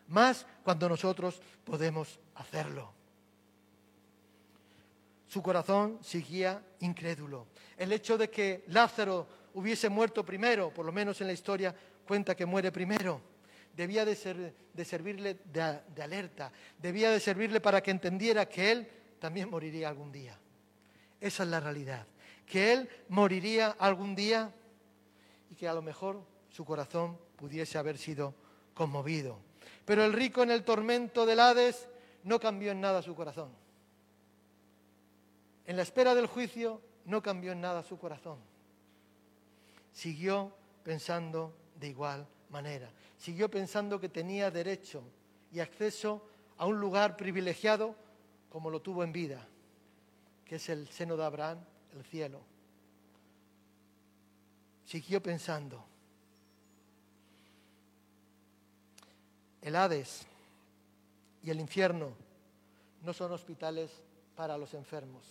[0.08, 2.92] más cuando nosotros podemos hacerlo.
[5.26, 7.48] Su corazón seguía incrédulo.
[7.76, 11.74] El hecho de que Lázaro hubiese muerto primero, por lo menos en la historia
[12.06, 13.20] cuenta que muere primero,
[13.76, 14.14] debía de,
[14.84, 18.88] servirle de, de alerta, debía de servirle para que entendiera que él
[19.18, 20.38] también moriría algún día.
[21.20, 22.06] Esa es la realidad,
[22.46, 24.52] que él moriría algún día
[25.50, 28.34] y que a lo mejor su corazón pudiese haber sido
[28.74, 29.40] conmovido.
[29.84, 31.88] Pero el rico en el tormento del Hades
[32.22, 33.50] no cambió en nada su corazón.
[35.66, 38.38] En la espera del juicio no cambió en nada su corazón.
[39.92, 42.90] Siguió pensando de igual manera.
[43.18, 45.02] Siguió pensando que tenía derecho
[45.52, 46.26] y acceso
[46.56, 47.94] a un lugar privilegiado
[48.48, 49.46] como lo tuvo en vida,
[50.44, 51.58] que es el seno de Abraham,
[51.92, 52.40] el cielo.
[54.84, 55.84] siguió pensando.
[59.64, 60.26] El Hades
[61.42, 62.12] y el infierno
[63.02, 63.90] no son hospitales
[64.36, 65.24] para los enfermos.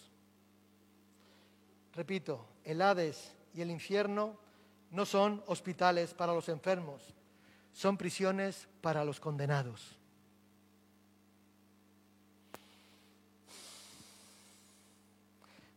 [1.93, 4.35] Repito, el Hades y el infierno
[4.89, 7.03] no son hospitales para los enfermos,
[7.73, 9.95] son prisiones para los condenados.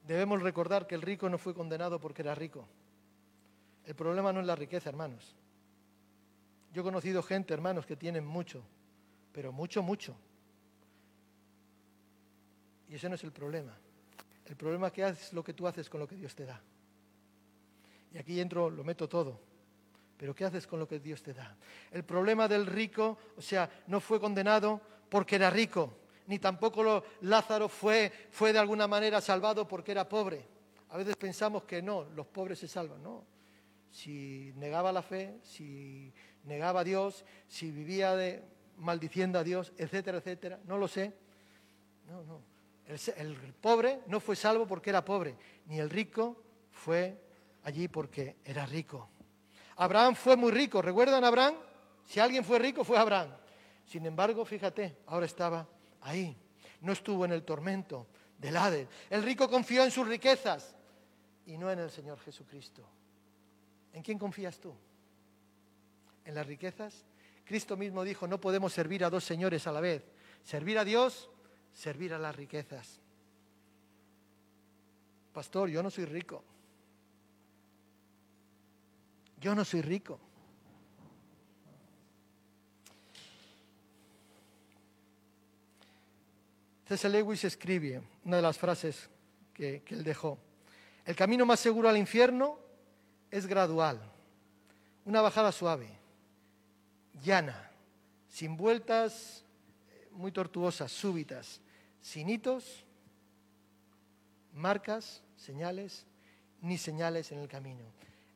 [0.09, 2.64] Debemos recordar que el rico no fue condenado porque era rico.
[3.84, 5.36] El problema no es la riqueza, hermanos.
[6.77, 8.62] Yo he conocido gente, hermanos, que tienen mucho,
[9.33, 10.14] pero mucho, mucho.
[12.91, 13.74] Y ese no es el problema.
[14.45, 16.61] El problema es que haces lo que tú haces con lo que Dios te da.
[18.12, 19.41] Y aquí entro, lo meto todo.
[20.18, 21.57] Pero ¿qué haces con lo que Dios te da?
[21.93, 25.95] El problema del rico, o sea, no fue condenado porque era rico
[26.27, 30.45] ni tampoco Lázaro fue, fue de alguna manera salvado porque era pobre.
[30.91, 33.36] A veces pensamos que no, los pobres se salvan, no.
[33.91, 36.12] Si negaba la fe, si
[36.45, 38.43] negaba a Dios, si vivía de,
[38.78, 41.12] maldiciendo a Dios, etcétera, etcétera, no lo sé.
[42.09, 42.41] No, no.
[42.87, 47.20] El, pobre no fue salvo porque era pobre, ni el rico fue
[47.64, 49.09] allí porque era rico.
[49.76, 51.57] Abraham fue muy rico, ¿recuerdan a Abraham?
[52.07, 53.30] Si alguien fue rico, fue Abraham.
[53.84, 55.66] Sin embargo, fíjate, ahora estaba
[56.03, 56.37] ahí.
[56.80, 58.07] No estuvo en el tormento
[58.39, 58.89] del Hades.
[59.11, 60.76] El rico confió en sus riquezas
[61.47, 62.87] y no en el Señor Jesucristo.
[63.97, 64.74] ¿En quién confías tú?
[66.26, 67.03] ¿En las riquezas?
[67.47, 70.05] Cristo mismo dijo, no podemos servir a dos señores a la vez.
[70.44, 71.30] Servir a Dios,
[71.72, 73.01] servir a las riquezas.
[75.32, 76.44] Pastor, yo no soy rico.
[79.40, 80.20] Yo no soy rico.
[86.86, 87.09] C.S.
[87.09, 89.09] Lewis escribe una de las frases
[89.55, 90.36] que, que él dejó.
[91.07, 92.65] El camino más seguro al infierno
[93.37, 94.01] es gradual,
[95.05, 95.91] una bajada suave,
[97.22, 97.70] llana,
[98.30, 99.45] sin vueltas
[99.91, 101.61] eh, muy tortuosas, súbitas,
[102.01, 102.87] sin hitos,
[104.55, 106.07] marcas, señales,
[106.62, 107.84] ni señales en el camino.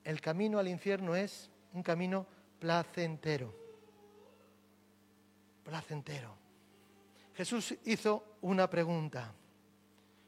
[0.04, 2.26] El camino al infierno es un camino
[2.58, 3.54] placentero,
[5.64, 6.34] placentero.
[7.34, 9.32] Jesús hizo una pregunta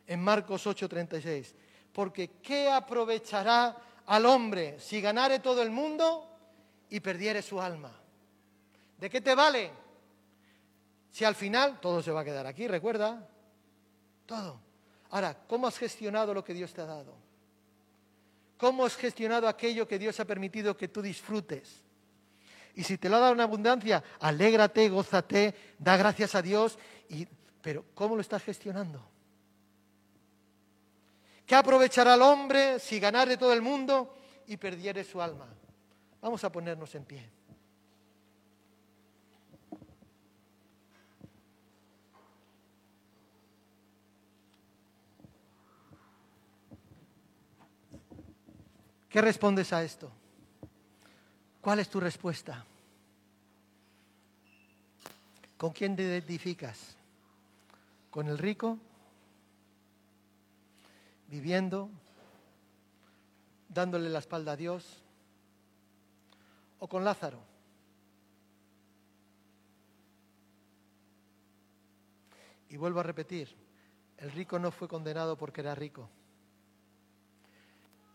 [0.07, 1.55] en Marcos 8:36,
[1.93, 6.29] porque ¿qué aprovechará al hombre si ganare todo el mundo
[6.89, 7.93] y perdiere su alma?
[8.99, 9.71] ¿De qué te vale?
[11.11, 13.29] Si al final todo se va a quedar aquí, recuerda,
[14.27, 14.61] todo.
[15.11, 17.15] Ahora, ¿cómo has gestionado lo que Dios te ha dado?
[18.57, 21.83] ¿Cómo has gestionado aquello que Dios ha permitido que tú disfrutes?
[22.75, 26.79] Y si te lo ha dado en abundancia, alégrate, gózate, da gracias a Dios
[27.63, 29.01] pero ¿cómo lo estás gestionando?
[31.53, 35.47] ¿Qué aprovechará el hombre si ganare todo el mundo y perdiere su alma?
[36.23, 37.31] Vamos a ponernos en pie.
[49.11, 50.11] ¿Qué respondes a esto?
[51.61, 52.65] ¿Cuál es tu respuesta?
[55.59, 56.97] ¿Con quién te identificas?
[58.11, 58.79] ¿Con el rico?
[61.33, 61.89] ¿Viviendo?
[63.71, 65.03] ¿Dándole la espalda a Dios?
[66.79, 67.43] ¿O con Lázaro?
[72.69, 73.49] Y vuelvo a repetir,
[74.19, 76.11] el rico no fue condenado porque era rico,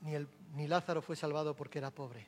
[0.02, 2.28] ni, el, ni Lázaro fue salvado porque era pobre.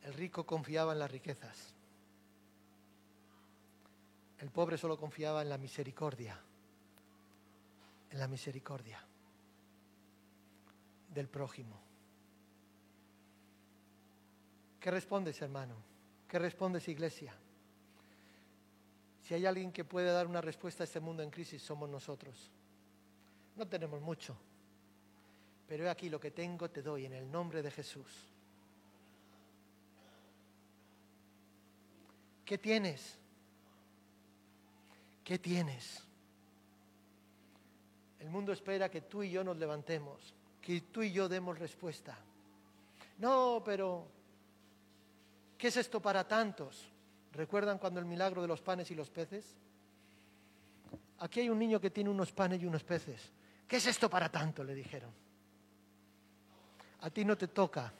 [0.00, 1.74] El rico confiaba en las riquezas.
[4.42, 6.36] El pobre solo confiaba en la misericordia.
[8.10, 9.00] En la misericordia
[11.14, 11.80] del prójimo.
[14.80, 15.76] ¿Qué respondes, hermano?
[16.26, 17.32] ¿Qué respondes, iglesia?
[19.22, 22.50] Si hay alguien que puede dar una respuesta a este mundo en crisis, somos nosotros.
[23.54, 24.36] No tenemos mucho,
[25.68, 28.08] pero he aquí lo que tengo, te doy en el nombre de Jesús.
[32.44, 33.21] ¿Qué tienes?
[35.24, 36.02] ¿Qué tienes?
[38.18, 42.16] El mundo espera que tú y yo nos levantemos, que tú y yo demos respuesta.
[43.18, 44.06] No, pero
[45.58, 46.88] ¿qué es esto para tantos?
[47.32, 49.56] ¿Recuerdan cuando el milagro de los panes y los peces?
[51.18, 53.30] Aquí hay un niño que tiene unos panes y unos peces.
[53.66, 54.64] ¿Qué es esto para tanto?
[54.64, 55.10] Le dijeron.
[57.00, 57.92] A ti no te toca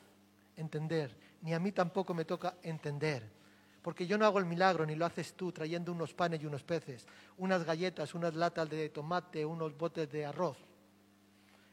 [0.57, 3.41] entender, ni a mí tampoco me toca entender
[3.83, 6.62] porque yo no hago el milagro, ni lo haces tú trayendo unos panes y unos
[6.62, 7.07] peces,
[7.39, 10.57] unas galletas, unas latas de tomate, unos botes de arroz.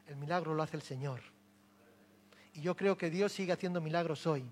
[0.06, 1.20] El milagro lo hace el Señor.
[2.54, 4.44] Y yo creo que Dios sigue haciendo milagros hoy.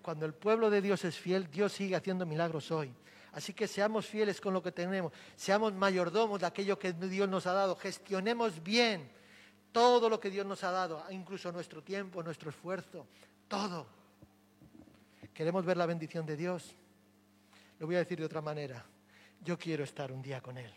[0.00, 2.94] Cuando el pueblo de Dios es fiel, Dios sigue haciendo milagros hoy.
[3.32, 7.46] Así que seamos fieles con lo que tenemos, seamos mayordomos de aquello que Dios nos
[7.46, 9.10] ha dado, gestionemos bien
[9.72, 13.06] todo lo que Dios nos ha dado, incluso nuestro tiempo, nuestro esfuerzo,
[13.48, 14.03] todo.
[15.34, 16.74] Queremos ver la bendición de Dios.
[17.80, 18.84] Lo voy a decir de otra manera.
[19.42, 20.72] Yo quiero estar un día con Él.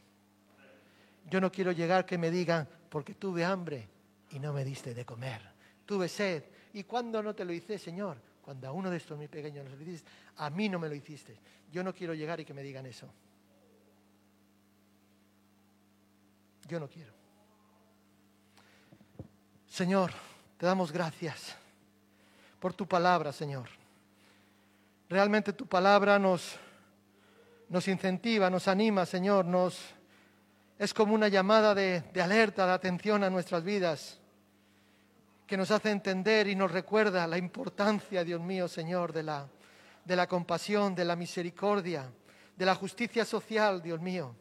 [1.29, 3.87] Yo no quiero llegar que me digan, porque tuve hambre
[4.31, 5.41] y no me diste de comer.
[5.85, 6.43] Tuve sed.
[6.73, 8.17] ¿Y cuándo no te lo hice, Señor?
[8.41, 10.95] Cuando a uno de estos mis pequeños no lo hiciste, a mí no me lo
[10.95, 11.37] hiciste.
[11.71, 13.07] Yo no quiero llegar y que me digan eso.
[16.67, 17.13] Yo no quiero.
[19.67, 20.11] Señor,
[20.57, 21.55] te damos gracias
[22.59, 23.69] por tu palabra, Señor.
[25.09, 26.57] Realmente tu palabra nos,
[27.69, 29.79] nos incentiva, nos anima, Señor, nos,
[30.77, 34.19] es como una llamada de, de alerta, de atención a nuestras vidas,
[35.45, 39.47] que nos hace entender y nos recuerda la importancia, Dios mío, Señor, de la,
[40.03, 42.11] de la compasión, de la misericordia,
[42.57, 44.35] de la justicia social, Dios mío,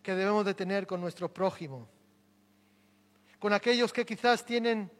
[0.00, 1.88] que debemos de tener con nuestro prójimo,
[3.40, 4.92] con aquellos que quizás tienen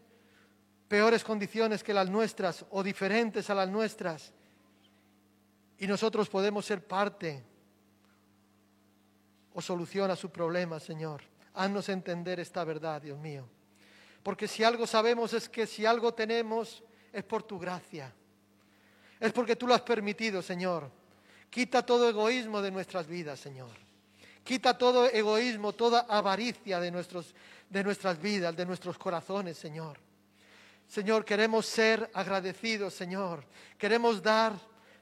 [0.88, 4.32] peores condiciones que las nuestras o diferentes a las nuestras
[5.78, 7.42] y nosotros podemos ser parte
[9.52, 11.22] o solución a su problema, Señor.
[11.54, 13.46] Haznos entender esta verdad, Dios mío.
[14.22, 18.12] Porque si algo sabemos es que si algo tenemos es por tu gracia.
[19.20, 20.90] Es porque tú lo has permitido, Señor.
[21.50, 23.70] Quita todo egoísmo de nuestras vidas, Señor.
[24.42, 27.34] Quita todo egoísmo, toda avaricia de, nuestros,
[27.70, 29.98] de nuestras vidas, de nuestros corazones, Señor.
[30.88, 33.44] Señor, queremos ser agradecidos, Señor.
[33.78, 34.52] Queremos dar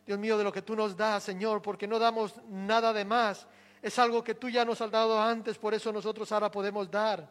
[0.06, 3.46] Dios mío, de lo que tú nos das, Señor, porque no damos nada de más.
[3.80, 7.28] Es algo que tú ya nos has dado antes, por eso nosotros ahora podemos dar.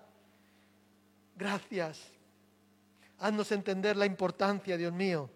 [1.36, 2.01] Gracias.
[3.19, 5.30] Haznos entender la importancia, Dios mío,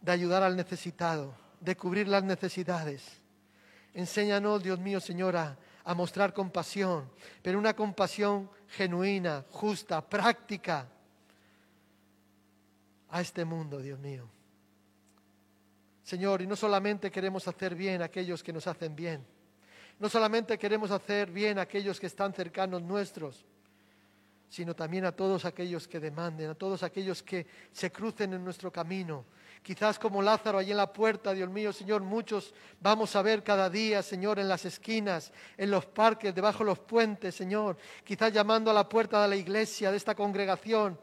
[0.00, 3.20] de ayudar al necesitado, de cubrir las necesidades.
[3.94, 7.10] Enséñanos, Dios mío, Señora, a mostrar compasión,
[7.42, 10.88] pero una compasión genuina, justa, práctica
[13.10, 14.28] a este mundo, Dios mío.
[16.02, 19.24] Señor, y no solamente queremos hacer bien a aquellos que nos hacen bien,
[19.98, 23.44] no solamente queremos hacer bien a aquellos que están cercanos nuestros,
[24.48, 28.70] sino también a todos aquellos que demanden, a todos aquellos que se crucen en nuestro
[28.70, 29.24] camino.
[29.62, 33.70] Quizás como Lázaro allí en la puerta, Dios mío, Señor, muchos vamos a ver cada
[33.70, 38.70] día, Señor, en las esquinas, en los parques, debajo de los puentes, Señor, quizás llamando
[38.70, 41.00] a la puerta de la iglesia, de esta congregación.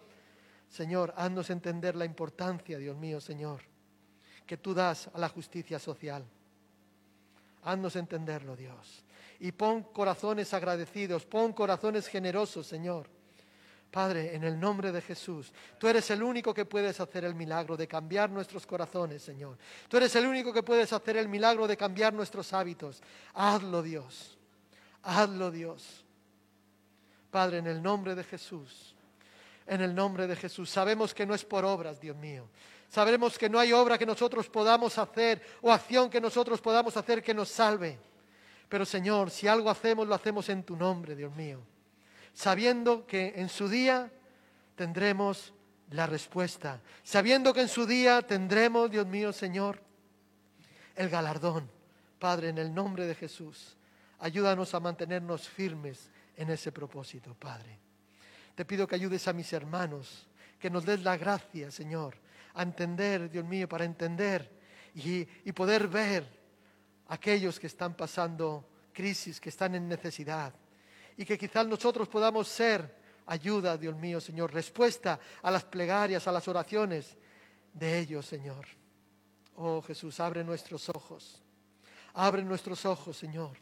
[0.68, 3.62] Señor, haznos entender la importancia, Dios mío, Señor,
[4.50, 6.26] que tú das a la justicia social.
[7.62, 9.04] Haznos entenderlo, Dios.
[9.40, 13.08] Y pon corazones agradecidos, pon corazones generosos, Señor.
[13.92, 17.78] Padre, en el nombre de Jesús, tú eres el único que puedes hacer el milagro
[17.78, 19.56] de cambiar nuestros corazones, Señor.
[19.88, 23.04] Tú eres el único que puedes hacer el milagro de cambiar nuestros hábitos.
[23.36, 24.36] Hazlo, Dios.
[25.04, 26.04] Hazlo, Dios.
[27.30, 28.96] Padre, en el nombre de Jesús.
[29.68, 30.72] En el nombre de Jesús.
[30.72, 32.50] Sabemos que no es por obras, Dios mío.
[32.90, 37.24] Sabremos que no hay obra que nosotros podamos hacer o acción que nosotros podamos hacer
[37.24, 38.00] que nos salve.
[38.68, 41.62] Pero Señor, si algo hacemos, lo hacemos en tu nombre, Dios mío.
[42.34, 44.12] Sabiendo que en su día
[44.76, 45.54] tendremos
[45.92, 46.82] la respuesta.
[47.04, 49.82] Sabiendo que en su día tendremos, Dios mío, Señor,
[50.96, 51.70] el galardón.
[52.18, 53.78] Padre, en el nombre de Jesús,
[54.20, 57.78] ayúdanos a mantenernos firmes en ese propósito, Padre.
[58.56, 60.28] Te pido que ayudes a mis hermanos,
[60.60, 62.16] que nos des la gracia, Señor,
[62.54, 64.52] a entender, Dios mío, para entender
[64.96, 66.26] y, y poder ver
[67.08, 70.54] aquellos que están pasando crisis, que están en necesidad.
[71.18, 76.32] Y que quizás nosotros podamos ser ayuda, Dios mío, Señor, respuesta a las plegarias, a
[76.32, 77.18] las oraciones
[77.74, 78.66] de ellos, Señor.
[79.56, 81.42] Oh Jesús, abre nuestros ojos.
[82.14, 83.58] Abre nuestros ojos, Señor.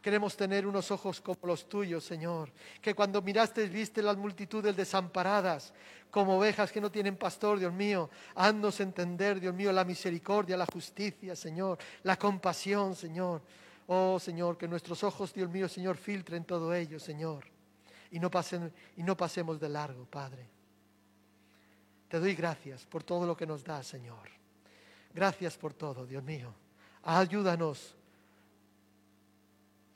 [0.00, 2.50] Queremos tener unos ojos como los tuyos, Señor.
[2.80, 5.74] Que cuando miraste viste las multitudes desamparadas,
[6.10, 8.08] como ovejas que no tienen pastor, Dios mío.
[8.34, 11.78] Haznos entender, Dios mío, la misericordia, la justicia, Señor.
[12.02, 13.42] La compasión, Señor.
[13.86, 17.44] Oh, Señor, que nuestros ojos, Dios mío, Señor, filtren todo ello, Señor.
[18.10, 20.48] Y no, pasen, y no pasemos de largo, Padre.
[22.08, 24.30] Te doy gracias por todo lo que nos das, Señor.
[25.12, 26.54] Gracias por todo, Dios mío.
[27.02, 27.96] Ayúdanos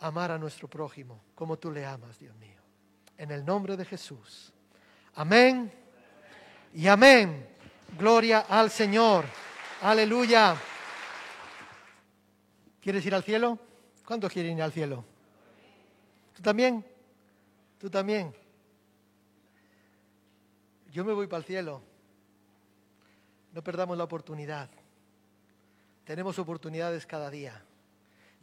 [0.05, 2.61] amar a nuestro prójimo como tú le amas, Dios mío.
[3.17, 4.53] En el nombre de Jesús.
[5.15, 5.73] Amén
[6.75, 7.49] y amén.
[7.99, 9.25] Gloria al Señor.
[9.81, 10.57] Aleluya.
[12.83, 13.59] ¿Quieres ir al cielo?
[14.05, 15.05] ¿Cuántos quieren ir al cielo?
[16.35, 16.85] ¿Tú también?
[17.79, 18.35] ¿Tú también?
[20.93, 21.81] Yo me voy para el cielo.
[23.53, 24.69] No perdamos la oportunidad.
[26.05, 27.65] Tenemos oportunidades cada día.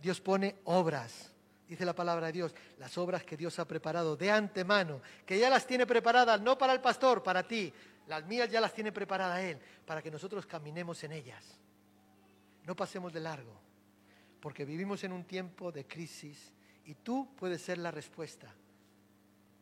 [0.02, 1.31] Dios pone obras,
[1.72, 5.50] dice la palabra de Dios, las obras que Dios ha preparado de antemano, que ya
[5.50, 7.74] las tiene preparadas, no para el pastor, para ti.
[8.08, 11.58] Las mías ya las tiene preparadas Él, para que nosotros caminemos en ellas.
[12.66, 13.58] No pasemos de largo,
[14.42, 16.52] porque vivimos en un tiempo de crisis
[16.84, 18.54] y tú puedes ser la respuesta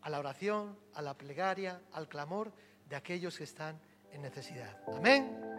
[0.01, 2.51] a la oración, a la plegaria, al clamor
[2.89, 3.79] de aquellos que están
[4.11, 4.81] en necesidad.
[4.97, 5.58] Amén.